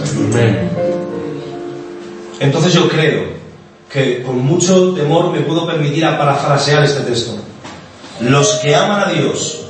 Entonces 2.40 2.74
yo 2.74 2.88
creo 2.88 3.36
que 3.90 4.22
con 4.22 4.40
mucho 4.44 4.92
temor 4.92 5.32
me 5.32 5.40
puedo 5.40 5.66
permitir 5.66 6.04
a 6.04 6.18
parafrasear 6.18 6.84
este 6.84 7.00
texto. 7.02 7.36
Los 8.20 8.48
que 8.54 8.74
aman 8.74 9.08
a 9.08 9.12
Dios, 9.12 9.68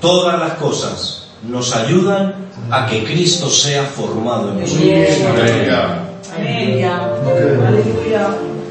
todas 0.00 0.38
las 0.38 0.52
cosas 0.54 1.28
nos 1.48 1.74
ayudan 1.74 2.34
a 2.70 2.86
que 2.86 3.04
Cristo 3.04 3.48
sea 3.48 3.84
formado 3.84 4.52
en 4.52 4.60
nosotros. 4.60 4.84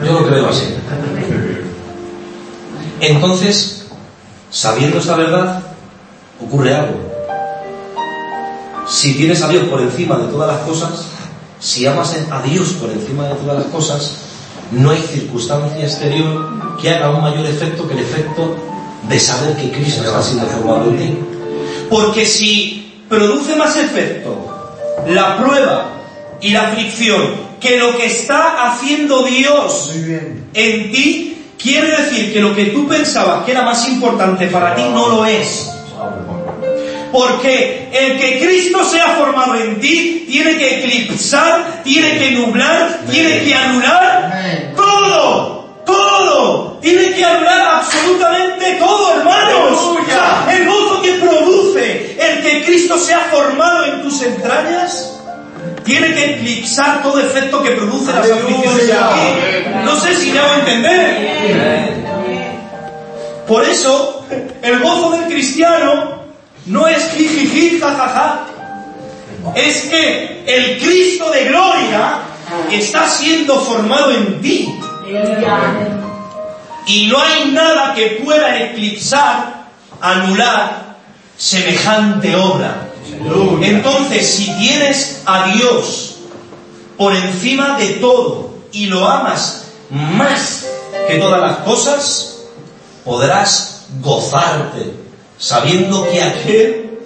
Yo 0.05 0.13
lo 0.13 0.27
creo 0.27 0.47
así. 0.47 0.75
Entonces, 3.01 3.87
sabiendo 4.51 4.99
esta 4.99 5.15
verdad, 5.15 5.63
ocurre 6.39 6.75
algo. 6.75 7.10
Si 8.91 9.13
tienes 9.13 9.41
a 9.41 9.47
Dios 9.47 9.63
por 9.69 9.81
encima 9.81 10.17
de 10.17 10.27
todas 10.27 10.53
las 10.53 10.67
cosas, 10.67 11.05
si 11.61 11.85
amas 11.85 12.13
a 12.29 12.41
Dios 12.41 12.73
por 12.73 12.89
encima 12.89 13.25
de 13.29 13.35
todas 13.35 13.59
las 13.59 13.67
cosas, 13.67 14.15
no 14.71 14.89
hay 14.91 15.01
circunstancia 15.01 15.81
exterior 15.81 16.77
que 16.79 16.89
haga 16.89 17.09
un 17.11 17.21
mayor 17.21 17.45
efecto 17.45 17.87
que 17.87 17.93
el 17.93 18.01
efecto 18.01 18.57
de 19.07 19.17
saber 19.17 19.55
que 19.55 19.71
Cristo 19.71 20.03
está 20.03 20.21
siendo 20.21 20.45
formado 20.47 20.89
en 20.89 20.97
ti. 20.97 21.17
Porque 21.89 22.25
si 22.25 23.05
produce 23.07 23.55
más 23.55 23.77
efecto 23.77 24.75
la 25.07 25.37
prueba 25.37 25.93
y 26.41 26.49
la 26.49 26.71
aflicción 26.71 27.49
que 27.61 27.77
lo 27.77 27.95
que 27.95 28.07
está 28.07 28.73
haciendo 28.73 29.23
Dios 29.23 29.91
en 30.53 30.91
ti, 30.91 31.45
quiere 31.57 31.95
decir 31.95 32.33
que 32.33 32.41
lo 32.41 32.53
que 32.53 32.65
tú 32.65 32.89
pensabas 32.89 33.45
que 33.45 33.51
era 33.51 33.61
más 33.61 33.87
importante 33.87 34.47
para 34.47 34.75
ti 34.75 34.83
no 34.91 35.07
lo 35.07 35.25
es. 35.25 35.70
Porque 37.11 37.89
el 37.91 38.19
que 38.19 38.39
Cristo 38.39 38.83
sea 38.85 39.09
formado 39.09 39.55
en 39.55 39.79
ti 39.79 40.25
tiene 40.29 40.57
que 40.57 40.79
eclipsar, 40.79 41.81
tiene 41.83 42.17
que 42.17 42.31
nublar, 42.31 43.01
tiene 43.09 43.43
que 43.43 43.53
anular 43.53 44.73
todo, 44.75 45.65
todo. 45.85 46.77
Tiene 46.81 47.13
que 47.13 47.23
anular 47.23 47.61
absolutamente 47.79 48.75
todo, 48.79 49.17
hermanos. 49.17 49.77
O 49.77 50.05
sea, 50.05 50.47
el 50.51 50.65
gozo 50.65 51.01
que 51.01 51.11
produce 51.13 52.17
el 52.19 52.41
que 52.41 52.63
Cristo 52.65 52.97
sea 52.97 53.19
formado 53.31 53.85
en 53.85 54.01
tus 54.01 54.21
entrañas 54.23 55.19
tiene 55.83 56.13
que 56.13 56.35
eclipsar 56.35 57.03
todo 57.03 57.19
efecto 57.19 57.61
que 57.61 57.71
produce 57.71 58.11
en 58.11 58.47
ti. 58.47 58.55
No 59.83 59.95
sé 59.99 60.15
si 60.15 60.31
me 60.31 60.39
hago 60.39 60.53
entender. 60.55 62.01
Por 63.47 63.65
eso, 63.65 64.25
el 64.61 64.79
gozo 64.79 65.11
del 65.11 65.25
cristiano 65.25 66.20
no 66.65 66.87
es 66.87 67.11
jijiji, 67.13 67.79
jajaja. 67.79 68.45
Es 69.55 69.81
que 69.85 70.43
el 70.45 70.79
Cristo 70.79 71.31
de 71.31 71.45
gloria 71.45 72.19
está 72.71 73.07
siendo 73.07 73.59
formado 73.59 74.11
en 74.11 74.41
ti. 74.41 74.79
Y 76.85 77.07
no 77.07 77.21
hay 77.21 77.51
nada 77.51 77.93
que 77.93 78.21
pueda 78.23 78.59
eclipsar, 78.63 79.65
anular 79.99 80.95
semejante 81.37 82.35
obra. 82.35 82.87
Entonces, 83.61 84.27
si 84.27 84.51
tienes 84.57 85.23
a 85.25 85.47
Dios 85.47 86.17
por 86.97 87.15
encima 87.15 87.77
de 87.77 87.87
todo 87.93 88.53
y 88.71 88.85
lo 88.85 89.07
amas 89.07 89.65
más 89.89 90.65
que 91.07 91.17
todas 91.17 91.41
las 91.41 91.57
cosas, 91.57 92.37
podrás 93.03 93.87
gozarte 94.01 95.00
sabiendo 95.41 96.07
que 96.07 96.21
aquel 96.21 96.99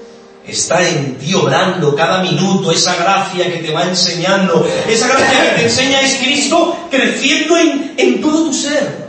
está 0.46 0.88
en 0.88 1.18
ti 1.18 1.34
obrando 1.34 1.96
cada 1.96 2.22
minuto, 2.22 2.70
esa 2.70 2.96
gracia 2.98 3.52
que 3.52 3.60
te 3.60 3.72
va 3.72 3.84
enseñando, 3.84 4.68
esa 4.88 5.08
gracia 5.08 5.42
que 5.42 5.56
te 5.56 5.64
enseña 5.64 6.02
es 6.02 6.16
Cristo 6.18 6.78
creciendo 6.92 7.58
en, 7.58 7.94
en 7.98 8.22
todo 8.22 8.46
tu 8.46 8.54
ser. 8.54 9.06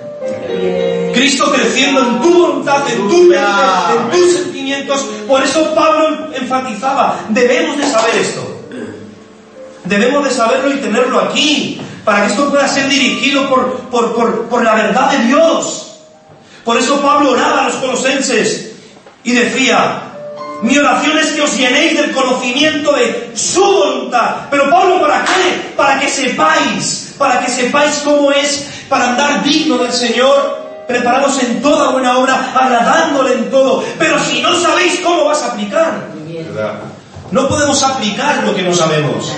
Cristo 1.12 1.52
creciendo 1.52 2.00
en 2.02 2.20
tu 2.20 2.32
voluntad, 2.32 2.88
en 2.88 3.08
tu 3.08 3.22
mente, 3.24 3.36
en 3.36 4.10
tus 4.10 4.32
sentimientos. 4.32 5.06
Por 5.26 5.42
eso 5.42 5.74
Pablo 5.74 6.32
enfatizaba, 6.32 7.20
debemos 7.30 7.78
de 7.78 7.90
saber 7.90 8.14
esto. 8.16 8.62
Debemos 9.84 10.24
de 10.24 10.30
saberlo 10.30 10.72
y 10.72 10.78
tenerlo 10.78 11.20
aquí, 11.20 11.80
para 12.04 12.22
que 12.26 12.32
esto 12.32 12.48
pueda 12.48 12.68
ser 12.68 12.88
dirigido 12.88 13.48
por, 13.48 13.80
por, 13.90 14.14
por, 14.14 14.48
por 14.48 14.62
la 14.62 14.74
verdad 14.74 15.10
de 15.10 15.24
Dios. 15.24 15.98
Por 16.64 16.76
eso 16.76 17.00
Pablo 17.00 17.32
oraba 17.32 17.62
a 17.62 17.68
los 17.68 17.76
colosenses 17.76 18.65
y 19.26 19.32
decía, 19.32 20.02
mi 20.62 20.78
oración 20.78 21.18
es 21.18 21.32
que 21.32 21.42
os 21.42 21.56
llenéis 21.56 21.96
del 22.00 22.12
conocimiento 22.12 22.92
de 22.92 23.32
su 23.34 23.60
voluntad. 23.60 24.46
Pero 24.48 24.70
Pablo, 24.70 25.00
¿para 25.00 25.24
qué? 25.24 25.72
Para 25.76 25.98
que 25.98 26.08
sepáis, 26.08 27.12
para 27.18 27.40
que 27.40 27.50
sepáis 27.50 28.02
cómo 28.04 28.30
es, 28.30 28.68
para 28.88 29.10
andar 29.10 29.42
digno 29.42 29.78
del 29.78 29.92
Señor, 29.92 30.84
preparados 30.86 31.42
en 31.42 31.60
toda 31.60 31.90
buena 31.90 32.16
obra, 32.18 32.52
agradándole 32.54 33.34
en 33.34 33.50
todo. 33.50 33.82
Pero 33.98 34.16
si 34.20 34.40
no 34.40 34.54
sabéis 34.54 35.00
cómo 35.00 35.24
vas 35.24 35.42
a 35.42 35.46
aplicar, 35.48 36.04
no 37.32 37.48
podemos 37.48 37.82
aplicar 37.82 38.44
lo 38.44 38.54
que 38.54 38.62
no 38.62 38.72
sabemos. 38.72 39.34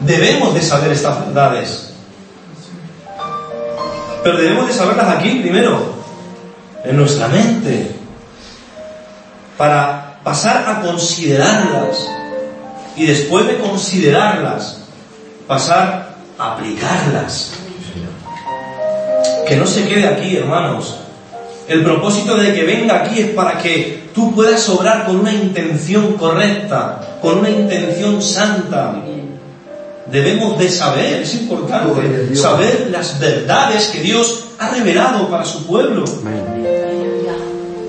Debemos 0.00 0.54
de 0.54 0.60
saber 0.62 0.90
estas 0.90 1.24
verdades. 1.24 1.94
Pero 4.24 4.38
debemos 4.38 4.66
de 4.66 4.74
saberlas 4.74 5.16
aquí 5.16 5.38
primero, 5.38 5.97
en 6.84 6.96
nuestra 6.96 7.28
mente, 7.28 7.92
para 9.56 10.20
pasar 10.22 10.64
a 10.68 10.80
considerarlas 10.82 12.08
y 12.96 13.06
después 13.06 13.46
de 13.46 13.56
considerarlas, 13.58 14.80
pasar 15.46 16.16
a 16.38 16.52
aplicarlas. 16.52 17.52
Que 19.46 19.56
no 19.56 19.66
se 19.66 19.88
quede 19.88 20.06
aquí, 20.06 20.36
hermanos. 20.36 20.96
El 21.66 21.82
propósito 21.82 22.36
de 22.36 22.54
que 22.54 22.64
venga 22.64 23.04
aquí 23.04 23.20
es 23.20 23.30
para 23.30 23.58
que 23.58 24.10
tú 24.14 24.34
puedas 24.34 24.68
obrar 24.68 25.06
con 25.06 25.16
una 25.16 25.32
intención 25.32 26.14
correcta, 26.14 27.18
con 27.20 27.38
una 27.38 27.50
intención 27.50 28.22
santa. 28.22 28.96
Debemos 30.06 30.58
de 30.58 30.70
saber, 30.70 31.22
es 31.22 31.34
importante, 31.34 32.34
saber 32.34 32.88
las 32.90 33.18
verdades 33.20 33.88
que 33.88 34.00
Dios 34.00 34.44
ha 34.58 34.70
revelado 34.70 35.28
para 35.28 35.44
su 35.44 35.66
pueblo. 35.66 36.04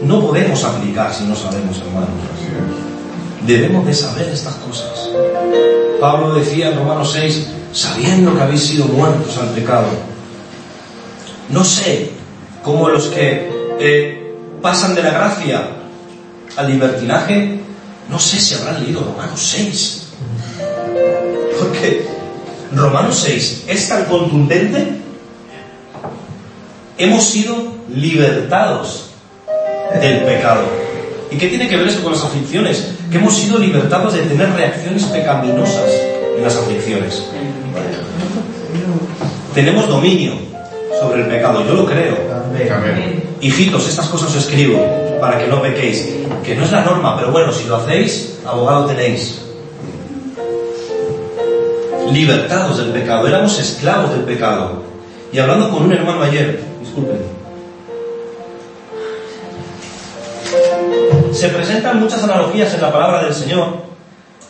No 0.01 0.21
podemos 0.21 0.63
aplicar 0.63 1.13
si 1.13 1.25
no 1.25 1.35
sabemos, 1.35 1.77
hermanos. 1.79 2.09
Debemos 3.45 3.85
de 3.85 3.93
saber 3.93 4.29
estas 4.29 4.55
cosas. 4.55 5.09
Pablo 5.99 6.35
decía 6.35 6.69
en 6.69 6.77
Romanos 6.77 7.11
6, 7.13 7.47
sabiendo 7.73 8.33
que 8.35 8.41
habéis 8.41 8.63
sido 8.63 8.85
muertos 8.85 9.37
al 9.37 9.49
pecado. 9.49 9.87
No 11.49 11.63
sé 11.63 12.11
cómo 12.63 12.89
los 12.89 13.07
que 13.07 13.49
eh, 13.79 14.35
pasan 14.61 14.95
de 14.95 15.03
la 15.03 15.11
gracia 15.11 15.67
al 16.55 16.71
libertinaje, 16.71 17.59
no 18.09 18.19
sé 18.19 18.39
si 18.39 18.55
habrán 18.55 18.83
leído 18.83 19.01
Romanos 19.01 19.41
6. 19.41 20.03
Porque 21.59 22.07
Romanos 22.73 23.21
6 23.25 23.65
es 23.67 23.89
tan 23.89 24.05
contundente. 24.05 24.99
Hemos 26.97 27.25
sido 27.25 27.55
libertados 27.89 29.08
del 30.01 30.23
pecado. 30.23 30.61
¿Y 31.31 31.37
qué 31.37 31.47
tiene 31.47 31.67
que 31.67 31.77
ver 31.77 31.87
eso 31.87 32.01
con 32.01 32.13
las 32.13 32.23
aflicciones? 32.23 32.91
Que 33.11 33.17
hemos 33.17 33.35
sido 33.35 33.57
libertados 33.57 34.13
de 34.13 34.21
tener 34.21 34.51
reacciones 34.53 35.03
pecaminosas 35.05 35.91
en 36.37 36.43
las 36.43 36.55
aflicciones. 36.55 37.23
Tenemos 39.53 39.87
dominio 39.87 40.33
sobre 40.99 41.21
el 41.21 41.27
pecado, 41.27 41.65
yo 41.65 41.73
lo 41.73 41.85
creo. 41.85 42.17
Hijitos, 43.41 43.87
estas 43.87 44.07
cosas 44.07 44.29
os 44.29 44.35
escribo 44.35 44.79
para 45.19 45.37
que 45.37 45.47
no 45.47 45.61
pequéis. 45.61 46.09
Que 46.43 46.55
no 46.55 46.65
es 46.65 46.71
la 46.71 46.83
norma, 46.83 47.17
pero 47.17 47.31
bueno, 47.31 47.51
si 47.51 47.67
lo 47.67 47.77
hacéis, 47.77 48.39
abogado 48.45 48.85
tenéis. 48.85 49.41
Libertados 52.11 52.77
del 52.77 52.89
pecado, 52.89 53.27
éramos 53.27 53.59
esclavos 53.59 54.11
del 54.11 54.21
pecado. 54.21 54.83
Y 55.31 55.37
hablando 55.37 55.69
con 55.69 55.83
un 55.83 55.93
hermano 55.93 56.23
ayer, 56.23 56.59
disculpen, 56.81 57.17
se 61.39 61.47
presentan 61.49 62.01
muchas 62.01 62.21
analogías 62.21 62.73
en 62.73 62.81
la 62.81 62.91
palabra 62.91 63.23
del 63.23 63.33
Señor 63.33 63.83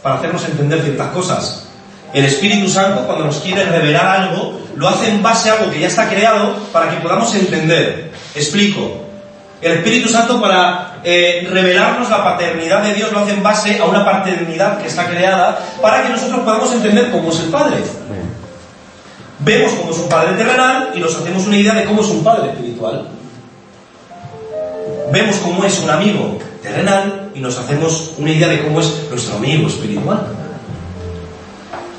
para 0.01 0.15
hacernos 0.15 0.43
entender 0.45 0.81
ciertas 0.81 1.09
cosas. 1.09 1.67
El 2.13 2.25
Espíritu 2.25 2.67
Santo, 2.67 3.05
cuando 3.05 3.25
nos 3.25 3.37
quiere 3.37 3.63
revelar 3.63 4.07
algo, 4.07 4.59
lo 4.75 4.89
hace 4.89 5.09
en 5.09 5.21
base 5.21 5.51
a 5.51 5.53
algo 5.53 5.71
que 5.71 5.79
ya 5.79 5.87
está 5.87 6.09
creado 6.09 6.55
para 6.73 6.89
que 6.89 6.97
podamos 6.97 7.33
entender. 7.35 8.11
Explico. 8.33 9.05
El 9.61 9.73
Espíritu 9.73 10.09
Santo 10.09 10.41
para 10.41 11.01
eh, 11.03 11.47
revelarnos 11.51 12.09
la 12.09 12.23
paternidad 12.23 12.81
de 12.81 12.95
Dios 12.95 13.11
lo 13.11 13.19
hace 13.19 13.33
en 13.33 13.43
base 13.43 13.77
a 13.77 13.85
una 13.85 14.03
paternidad 14.03 14.81
que 14.81 14.87
está 14.87 15.07
creada 15.07 15.59
para 15.81 16.01
que 16.01 16.09
nosotros 16.09 16.39
podamos 16.39 16.73
entender 16.73 17.11
cómo 17.11 17.29
es 17.29 17.39
el 17.41 17.49
Padre. 17.49 17.77
Vemos 19.39 19.73
cómo 19.73 19.91
es 19.91 19.97
un 19.99 20.09
Padre 20.09 20.33
terrenal 20.33 20.89
y 20.95 20.99
nos 20.99 21.15
hacemos 21.15 21.45
una 21.45 21.57
idea 21.57 21.75
de 21.75 21.85
cómo 21.85 22.01
es 22.01 22.07
un 22.07 22.23
Padre 22.23 22.49
espiritual. 22.49 23.05
Vemos 25.11 25.35
cómo 25.37 25.63
es 25.65 25.77
un 25.79 25.89
amigo 25.89 26.39
terrenal 26.61 27.31
y 27.33 27.39
nos 27.39 27.57
hacemos 27.57 28.13
una 28.17 28.31
idea 28.31 28.47
de 28.47 28.63
cómo 28.63 28.79
es 28.79 29.07
nuestro 29.09 29.35
amigo 29.37 29.67
espiritual. 29.67 30.27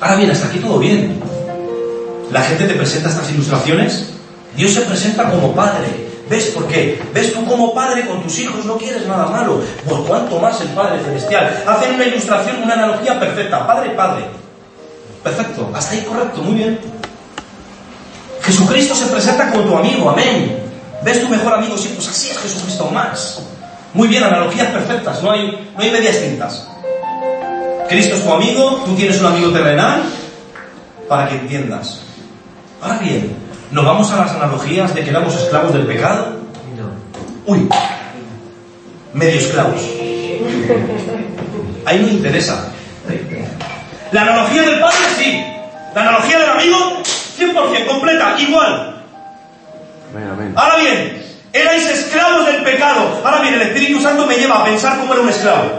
Ahora 0.01 0.17
bien, 0.17 0.31
hasta 0.31 0.47
aquí 0.47 0.59
todo 0.59 0.79
bien. 0.79 1.21
La 2.33 2.43
gente 2.43 2.65
te 2.65 2.75
presenta 2.75 3.09
estas 3.09 3.31
ilustraciones. 3.31 4.11
Dios 4.57 4.73
se 4.73 4.83
presenta 4.83 5.31
como 5.31 5.55
Padre. 5.55 6.11
¿Ves 6.31 6.47
por 6.51 6.69
qué? 6.69 7.03
¿Ves 7.13 7.33
tú 7.33 7.45
como 7.45 7.75
padre 7.75 8.07
con 8.07 8.23
tus 8.23 8.39
hijos 8.39 8.65
no 8.65 8.79
quieres 8.79 9.05
nada 9.05 9.27
malo? 9.27 9.61
Por 9.89 10.07
cuanto 10.07 10.39
más 10.39 10.61
el 10.61 10.69
Padre 10.69 11.03
Celestial. 11.03 11.65
Hacen 11.67 11.97
una 11.97 12.07
ilustración, 12.07 12.63
una 12.63 12.75
analogía 12.75 13.19
perfecta. 13.19 13.67
Padre, 13.67 13.91
Padre. 13.91 14.27
Perfecto. 15.25 15.69
Hasta 15.75 15.93
ahí 15.93 16.03
correcto, 16.03 16.41
muy 16.43 16.55
bien. 16.55 16.79
Jesucristo 18.43 18.95
se 18.95 19.07
presenta 19.07 19.51
como 19.51 19.65
tu 19.65 19.77
amigo, 19.77 20.09
amén. 20.09 20.57
¿Ves 21.03 21.21
tu 21.21 21.29
mejor 21.29 21.55
amigo? 21.55 21.77
Sí, 21.77 21.93
pues 21.97 22.09
así 22.09 22.31
es 22.31 22.39
Jesucristo 22.39 22.87
más. 22.93 23.43
Muy 23.93 24.09
bien, 24.09 24.23
analogías 24.23 24.69
perfectas, 24.69 25.23
no 25.23 25.33
hay, 25.33 25.73
no 25.77 25.83
hay 25.83 25.91
medias 25.91 26.21
tintas. 26.21 26.69
Cristo 27.89 28.15
es 28.15 28.25
tu 28.25 28.33
amigo, 28.33 28.83
tú 28.85 28.95
tienes 28.95 29.21
un 29.21 29.27
amigo 29.27 29.51
terrenal, 29.51 30.03
para 31.09 31.29
que 31.29 31.35
entiendas. 31.35 32.03
Ahora 32.81 32.99
bien, 32.99 33.35
¿nos 33.73 33.85
vamos 33.85 34.13
a 34.13 34.19
las 34.19 34.31
analogías 34.31 34.95
de 34.95 35.03
que 35.03 35.11
éramos 35.11 35.35
esclavos 35.35 35.73
del 35.73 35.87
pecado? 35.87 36.39
Uy, 37.47 37.69
medio 39.13 39.41
esclavos. 39.41 39.83
Ahí 41.85 41.99
no 41.99 42.09
interesa. 42.09 42.69
La 44.13 44.23
analogía 44.23 44.63
del 44.63 44.81
padre 44.81 44.97
sí. 45.19 45.45
La 45.95 46.03
analogía 46.03 46.39
del 46.39 46.51
amigo 46.51 46.77
100% 47.39 47.87
completa, 47.87 48.37
igual. 48.39 49.03
Ahora 50.55 50.77
bien, 50.77 51.23
erais 51.53 51.87
esclavos 51.87 52.47
del 52.47 52.63
pecado. 52.63 53.21
Ahora 53.25 53.41
bien, 53.41 53.55
el 53.55 53.63
Espíritu 53.63 54.01
Santo 54.01 54.27
me 54.27 54.37
lleva 54.37 54.61
a 54.61 54.65
pensar 54.65 54.99
cómo 54.99 55.13
era 55.13 55.23
un 55.23 55.29
esclavo. 55.29 55.71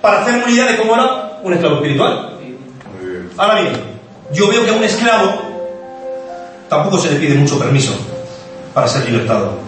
Para 0.00 0.20
hacerme 0.20 0.44
una 0.44 0.52
idea 0.52 0.66
de 0.66 0.76
cómo 0.76 0.94
era 0.94 1.38
un 1.42 1.52
esclavo 1.52 1.76
espiritual. 1.76 2.38
Ahora 3.36 3.60
bien, 3.60 3.74
yo 4.32 4.48
veo 4.48 4.64
que 4.64 4.70
a 4.70 4.74
un 4.74 4.84
esclavo 4.84 5.42
tampoco 6.68 6.98
se 6.98 7.10
le 7.10 7.16
pide 7.16 7.34
mucho 7.34 7.58
permiso 7.58 7.96
para 8.72 8.88
ser 8.88 9.04
libertado. 9.06 9.58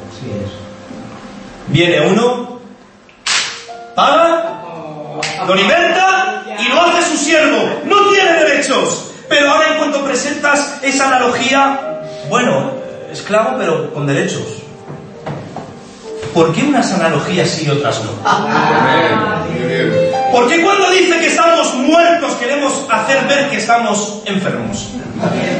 Viene 1.68 2.00
uno, 2.00 2.60
paga, 3.94 4.62
lo 5.46 5.54
liberta 5.54 6.44
y 6.58 6.68
lo 6.68 6.80
hace 6.82 7.10
su 7.10 7.16
siervo. 7.16 7.80
No 7.84 8.08
tiene 8.10 8.32
derechos. 8.32 9.10
Pero 9.28 9.50
ahora 9.50 9.72
en 9.72 9.78
cuanto 9.78 10.04
presentas 10.04 10.78
esa 10.82 11.08
analogía, 11.08 12.00
bueno, 12.28 12.70
esclavo 13.10 13.56
pero 13.58 13.92
con 13.92 14.06
derechos. 14.06 14.65
¿Por 16.36 16.52
qué 16.54 16.62
unas 16.64 16.92
analogías 16.92 17.48
sí 17.48 17.64
y 17.66 17.70
otras 17.70 17.98
no? 18.04 18.10
¿Por 20.30 20.48
qué 20.48 20.62
cuando 20.62 20.90
dice 20.90 21.18
que 21.18 21.28
estamos 21.28 21.72
muertos 21.76 22.32
queremos 22.34 22.74
hacer 22.90 23.24
ver 23.26 23.48
que 23.48 23.56
estamos 23.56 24.18
enfermos? 24.26 24.86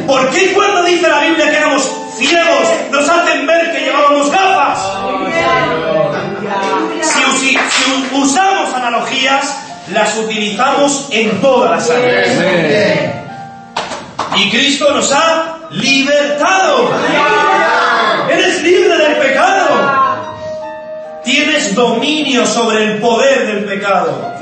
¿Por 0.07 0.29
qué 0.31 0.53
cuando 0.53 0.85
dice 0.85 1.09
la 1.09 1.21
Biblia 1.21 1.51
que 1.51 1.57
éramos 1.57 1.91
ciegos 2.19 2.69
nos 2.91 3.09
hacen 3.09 3.47
ver 3.47 3.73
que 3.73 3.81
llevábamos 3.81 4.31
gafas? 4.31 4.79
Si, 7.01 7.39
si- 7.39 7.55
si 7.57 8.15
usamos 8.15 8.75
analogías, 8.75 9.57
las 9.95 10.15
utilizamos 10.19 11.09
en 11.11 11.41
todas 11.41 11.71
las 11.71 11.89
áreas. 11.91 12.29
Y 14.37 14.51
Cristo 14.51 14.93
nos 14.93 15.11
ha 15.11 15.57
libertado. 15.71 16.91
Dominio 22.37 22.47
sobre 22.47 22.85
el 22.85 22.99
poder 22.99 23.47
del 23.47 23.65
pecado. 23.65 24.35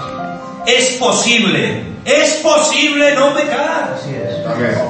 Es 0.66 0.94
posible. 0.94 1.82
Es 2.04 2.34
posible 2.34 3.14
no 3.14 3.34
pecar. 3.34 3.96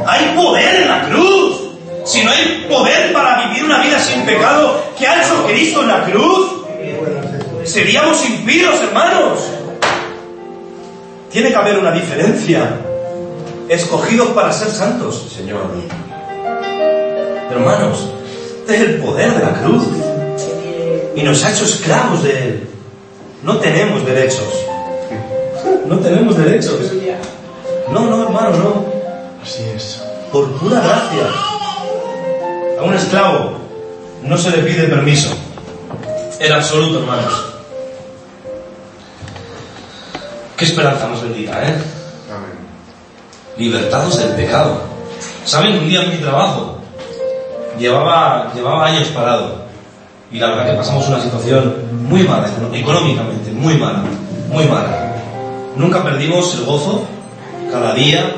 Hay 0.06 0.36
poder 0.36 0.82
en 0.82 0.88
la 0.88 1.08
cruz. 1.08 1.60
Si 2.04 2.22
no 2.22 2.30
hay 2.30 2.66
poder 2.68 3.12
para 3.12 3.46
vivir 3.46 3.64
una 3.64 3.78
vida 3.78 3.98
sin 3.98 4.22
pecado, 4.22 4.82
¿qué 4.98 5.06
ha 5.06 5.22
hecho 5.22 5.46
Cristo 5.46 5.82
en 5.82 5.88
la 5.88 6.04
cruz? 6.04 6.64
Seríamos 7.64 8.24
impíos, 8.28 8.74
hermanos. 8.82 9.40
Tiene 11.30 11.48
que 11.48 11.56
haber 11.56 11.78
una 11.78 11.92
diferencia. 11.92 12.80
Escogidos 13.68 14.28
para 14.28 14.52
ser 14.52 14.68
santos, 14.68 15.32
Señor. 15.34 15.62
Hermanos, 17.50 18.10
este 18.60 18.74
es 18.74 18.80
el 18.82 18.96
poder 18.96 19.32
de 19.32 19.40
la 19.40 19.52
cruz. 19.60 19.84
Y 21.16 21.22
nos 21.22 21.42
ha 21.44 21.52
hecho 21.52 21.64
esclavos 21.64 22.22
de 22.22 22.30
Él. 22.30 22.73
No 23.44 23.58
tenemos 23.58 24.04
derechos. 24.06 24.64
No 25.86 25.98
tenemos 25.98 26.36
derechos. 26.36 26.80
No, 27.90 28.06
no, 28.06 28.22
hermano, 28.22 28.50
no. 28.56 28.86
Así 29.42 29.62
es. 29.76 30.02
Por 30.32 30.50
pura 30.52 30.80
gracia. 30.80 31.28
A 32.80 32.82
un 32.82 32.94
esclavo 32.94 33.58
no 34.22 34.38
se 34.38 34.50
le 34.50 34.62
pide 34.62 34.88
permiso. 34.88 35.28
En 36.40 36.52
absoluto, 36.52 37.00
hermanos. 37.00 37.44
Qué 40.56 40.64
esperanza 40.64 41.06
nos 41.08 41.22
bendiga, 41.22 41.62
¿eh? 41.62 41.74
Amén. 42.30 42.56
Libertados 43.58 44.18
del 44.18 44.30
pecado. 44.30 44.80
¿Saben? 45.44 45.78
Un 45.78 45.88
día 45.88 46.02
en 46.02 46.10
mi 46.10 46.16
trabajo 46.16 46.78
llevaba, 47.78 48.52
llevaba 48.54 48.86
años 48.86 49.08
parado. 49.08 49.63
Y 50.34 50.40
la 50.40 50.48
verdad 50.48 50.72
que 50.72 50.76
pasamos 50.78 51.06
una 51.06 51.22
situación 51.22 51.76
muy 52.08 52.24
mala, 52.24 52.48
económicamente, 52.72 53.52
muy 53.52 53.74
mala, 53.76 54.02
muy 54.50 54.64
mala. 54.64 55.14
Nunca 55.76 56.02
perdimos 56.02 56.52
el 56.56 56.64
gozo, 56.64 57.06
cada 57.70 57.94
día, 57.94 58.34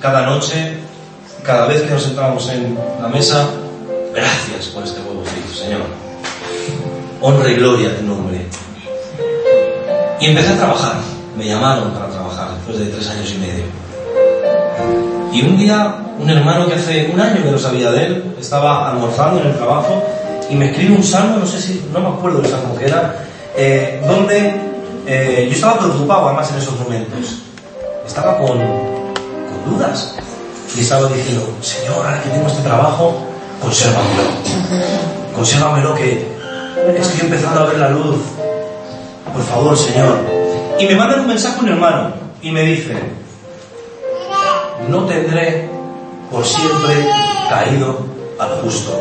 cada 0.00 0.22
noche, 0.24 0.78
cada 1.42 1.66
vez 1.66 1.82
que 1.82 1.90
nos 1.90 2.02
sentábamos 2.02 2.48
en 2.48 2.78
la 3.02 3.08
mesa. 3.08 3.46
Gracias 4.14 4.68
por 4.68 4.84
este 4.84 5.02
huevo 5.02 5.22
frito, 5.22 5.52
Señor. 5.52 5.82
Honra 7.20 7.50
y 7.50 7.56
gloria 7.56 7.90
a 7.90 7.96
tu 7.96 8.04
nombre. 8.06 8.46
Y 10.20 10.26
empecé 10.28 10.54
a 10.54 10.56
trabajar. 10.56 10.94
Me 11.36 11.44
llamaron 11.44 11.90
para 11.90 12.08
trabajar 12.08 12.52
después 12.54 12.78
de 12.78 12.86
tres 12.86 13.06
años 13.06 13.30
y 13.34 13.38
medio. 13.38 13.64
Y 15.34 15.42
un 15.42 15.58
día, 15.58 15.94
un 16.18 16.30
hermano 16.30 16.66
que 16.66 16.76
hace 16.76 17.10
un 17.12 17.20
año 17.20 17.42
que 17.42 17.50
no 17.50 17.58
sabía 17.58 17.90
de 17.90 18.06
él, 18.06 18.34
estaba 18.40 18.88
almorzando 18.88 19.42
en 19.42 19.48
el 19.48 19.56
trabajo 19.58 20.02
y 20.50 20.54
me 20.54 20.70
escribe 20.70 20.96
un 20.96 21.02
salmo, 21.02 21.36
no 21.38 21.46
sé 21.46 21.60
si, 21.60 21.88
no 21.92 22.00
me 22.00 22.08
acuerdo 22.08 22.40
del 22.40 22.50
salmo 22.50 22.76
que 22.76 22.86
era, 22.86 23.24
eh, 23.56 24.02
donde 24.06 24.60
eh, 25.06 25.46
yo 25.48 25.54
estaba 25.54 25.78
preocupado 25.78 26.26
además 26.28 26.50
en 26.52 26.58
esos 26.58 26.78
momentos. 26.78 27.42
Estaba 28.06 28.38
con, 28.38 28.58
dudas. 29.68 30.14
Y 30.76 30.80
estaba 30.80 31.08
diciendo, 31.08 31.46
Señor, 31.60 31.96
ahora 31.96 32.22
que 32.22 32.30
tengo 32.30 32.46
este 32.46 32.62
trabajo, 32.62 33.16
consérvamelo. 33.60 34.22
Consérvamelo 35.34 35.94
que 35.94 36.26
estoy 36.96 37.20
empezando 37.20 37.60
a 37.60 37.64
ver 37.66 37.78
la 37.78 37.90
luz. 37.90 38.16
Por 39.32 39.42
favor, 39.42 39.76
Señor. 39.76 40.18
Y 40.78 40.86
me 40.86 40.94
mandan 40.94 41.20
un 41.20 41.26
mensaje 41.28 41.60
un 41.60 41.68
hermano 41.68 42.12
y 42.40 42.50
me 42.50 42.62
dice, 42.62 42.94
no 44.88 45.04
tendré 45.04 45.68
por 46.30 46.44
siempre 46.44 47.08
caído 47.50 47.98
al 48.38 48.62
justo. 48.62 48.92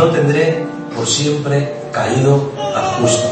No 0.00 0.06
tendré 0.06 0.64
por 0.96 1.06
siempre 1.06 1.74
caído 1.92 2.52
al 2.74 3.02
justo. 3.02 3.28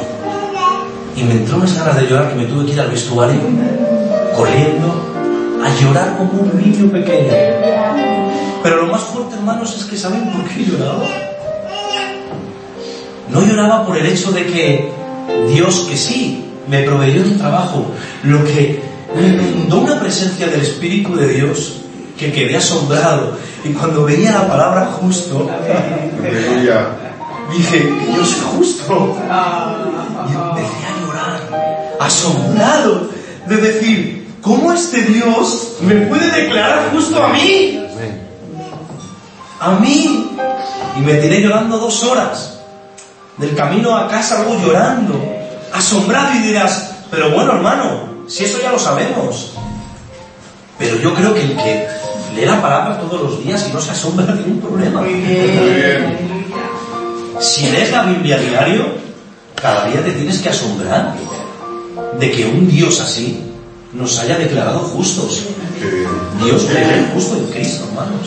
Y 1.16 1.22
me 1.22 1.32
entró 1.32 1.56
unas 1.56 1.74
ganas 1.74 1.96
de 1.96 2.06
llorar 2.06 2.28
que 2.28 2.34
me 2.34 2.44
tuve 2.44 2.66
que 2.66 2.72
ir 2.72 2.80
al 2.82 2.90
vestuario 2.90 3.40
corriendo 4.36 4.92
a 5.64 5.80
llorar 5.80 6.18
como 6.18 6.42
un 6.42 6.60
niño 6.60 6.92
pequeño. 6.92 7.32
Pero 8.62 8.82
lo 8.82 8.92
más 8.92 9.00
fuerte, 9.00 9.36
hermanos, 9.36 9.74
es 9.78 9.84
que 9.84 9.96
¿saben 9.96 10.30
por 10.30 10.44
qué 10.44 10.66
lloraba? 10.66 11.04
No 13.30 13.46
lloraba 13.46 13.86
por 13.86 13.96
el 13.96 14.04
hecho 14.04 14.30
de 14.32 14.44
que 14.44 14.92
Dios, 15.48 15.86
que 15.88 15.96
sí, 15.96 16.50
me 16.68 16.82
proveyó 16.82 17.22
un 17.22 17.38
trabajo, 17.38 17.86
lo 18.24 18.44
que 18.44 18.82
me 19.16 19.48
inundó 19.48 19.78
una 19.78 19.98
presencia 19.98 20.48
del 20.48 20.60
Espíritu 20.60 21.16
de 21.16 21.28
Dios 21.28 21.78
que 22.18 22.30
quedé 22.30 22.58
asombrado. 22.58 23.38
Y 23.68 23.72
cuando 23.74 24.04
veía 24.04 24.32
la 24.32 24.48
palabra 24.48 24.86
justo, 24.86 25.46
dije, 27.52 27.78
que 27.78 28.12
yo 28.16 28.24
soy 28.24 28.40
justo. 28.56 29.16
Y 30.26 30.32
empecé 30.32 30.86
a 30.86 31.06
llorar, 31.06 31.96
asombrado, 32.00 33.10
de 33.46 33.56
decir, 33.56 34.36
¿cómo 34.40 34.72
este 34.72 35.02
Dios 35.02 35.76
me 35.82 35.96
puede 36.06 36.30
declarar 36.30 36.90
justo 36.92 37.22
a 37.22 37.28
mí? 37.28 37.86
A 39.60 39.72
mí. 39.72 40.30
Y 40.96 41.00
me 41.00 41.14
tiré 41.14 41.42
llorando 41.42 41.78
dos 41.78 42.02
horas. 42.04 42.54
del 43.36 43.54
camino 43.54 43.96
a 43.96 44.08
casa 44.08 44.40
algo 44.40 44.58
llorando, 44.60 45.14
asombrado 45.72 46.34
y 46.34 46.38
dirás, 46.48 46.90
pero 47.08 47.30
bueno 47.30 47.52
hermano, 47.52 48.24
si 48.26 48.44
eso 48.44 48.58
ya 48.60 48.72
lo 48.72 48.78
sabemos. 48.78 49.52
Pero 50.76 50.96
yo 50.96 51.14
creo 51.14 51.34
que 51.34 51.42
el 51.42 51.56
que 51.56 51.88
lee 52.38 52.46
la 52.46 52.60
palabra 52.60 52.98
todos 52.98 53.20
los 53.22 53.44
días 53.44 53.66
y 53.68 53.72
no 53.72 53.80
se 53.80 53.90
asombra 53.90 54.26
tiene 54.26 54.52
un 54.52 54.60
problema. 54.60 55.00
Muy 55.00 55.14
bien. 55.14 56.18
Si 57.40 57.68
lees 57.70 57.90
la 57.92 58.02
Biblia 58.04 58.38
diario, 58.38 58.86
cada 59.54 59.86
día 59.88 60.04
te 60.04 60.12
tienes 60.12 60.38
que 60.38 60.48
asombrar 60.48 61.14
de 62.18 62.30
que 62.30 62.46
un 62.46 62.68
Dios 62.68 63.00
así 63.00 63.40
nos 63.92 64.18
haya 64.18 64.38
declarado 64.38 64.80
justos. 64.80 65.44
Dios 66.44 66.64
es 66.64 67.12
justo 67.14 67.36
en 67.36 67.46
Cristo, 67.46 67.84
hermanos. 67.88 68.26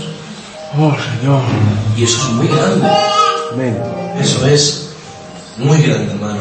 Oh, 0.78 0.96
Señor. 1.20 1.42
Y 1.98 2.04
eso 2.04 2.18
es 2.18 2.34
muy 2.34 2.48
grande. 2.48 2.88
Amén. 3.54 3.78
Eso 4.20 4.46
es 4.48 4.90
muy 5.58 5.82
grande, 5.82 6.14
hermano. 6.14 6.40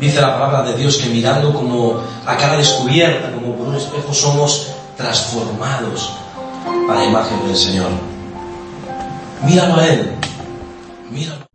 Dice 0.00 0.20
la 0.20 0.38
palabra 0.38 0.62
de 0.62 0.76
Dios 0.76 0.96
que 0.96 1.08
mirando 1.08 1.52
como 1.52 2.00
a 2.24 2.36
cara 2.36 2.56
descubierta, 2.56 3.32
como 3.32 3.56
por 3.56 3.68
un 3.68 3.74
espejo, 3.74 4.14
somos 4.14 4.68
transformados 4.96 6.12
a 6.88 6.94
la 6.94 7.04
imagen 7.04 7.46
del 7.46 7.56
Señor. 7.56 7.90
Míralo 9.42 9.74
a 9.76 9.86
Él. 9.86 10.12
Míralo. 11.10 11.47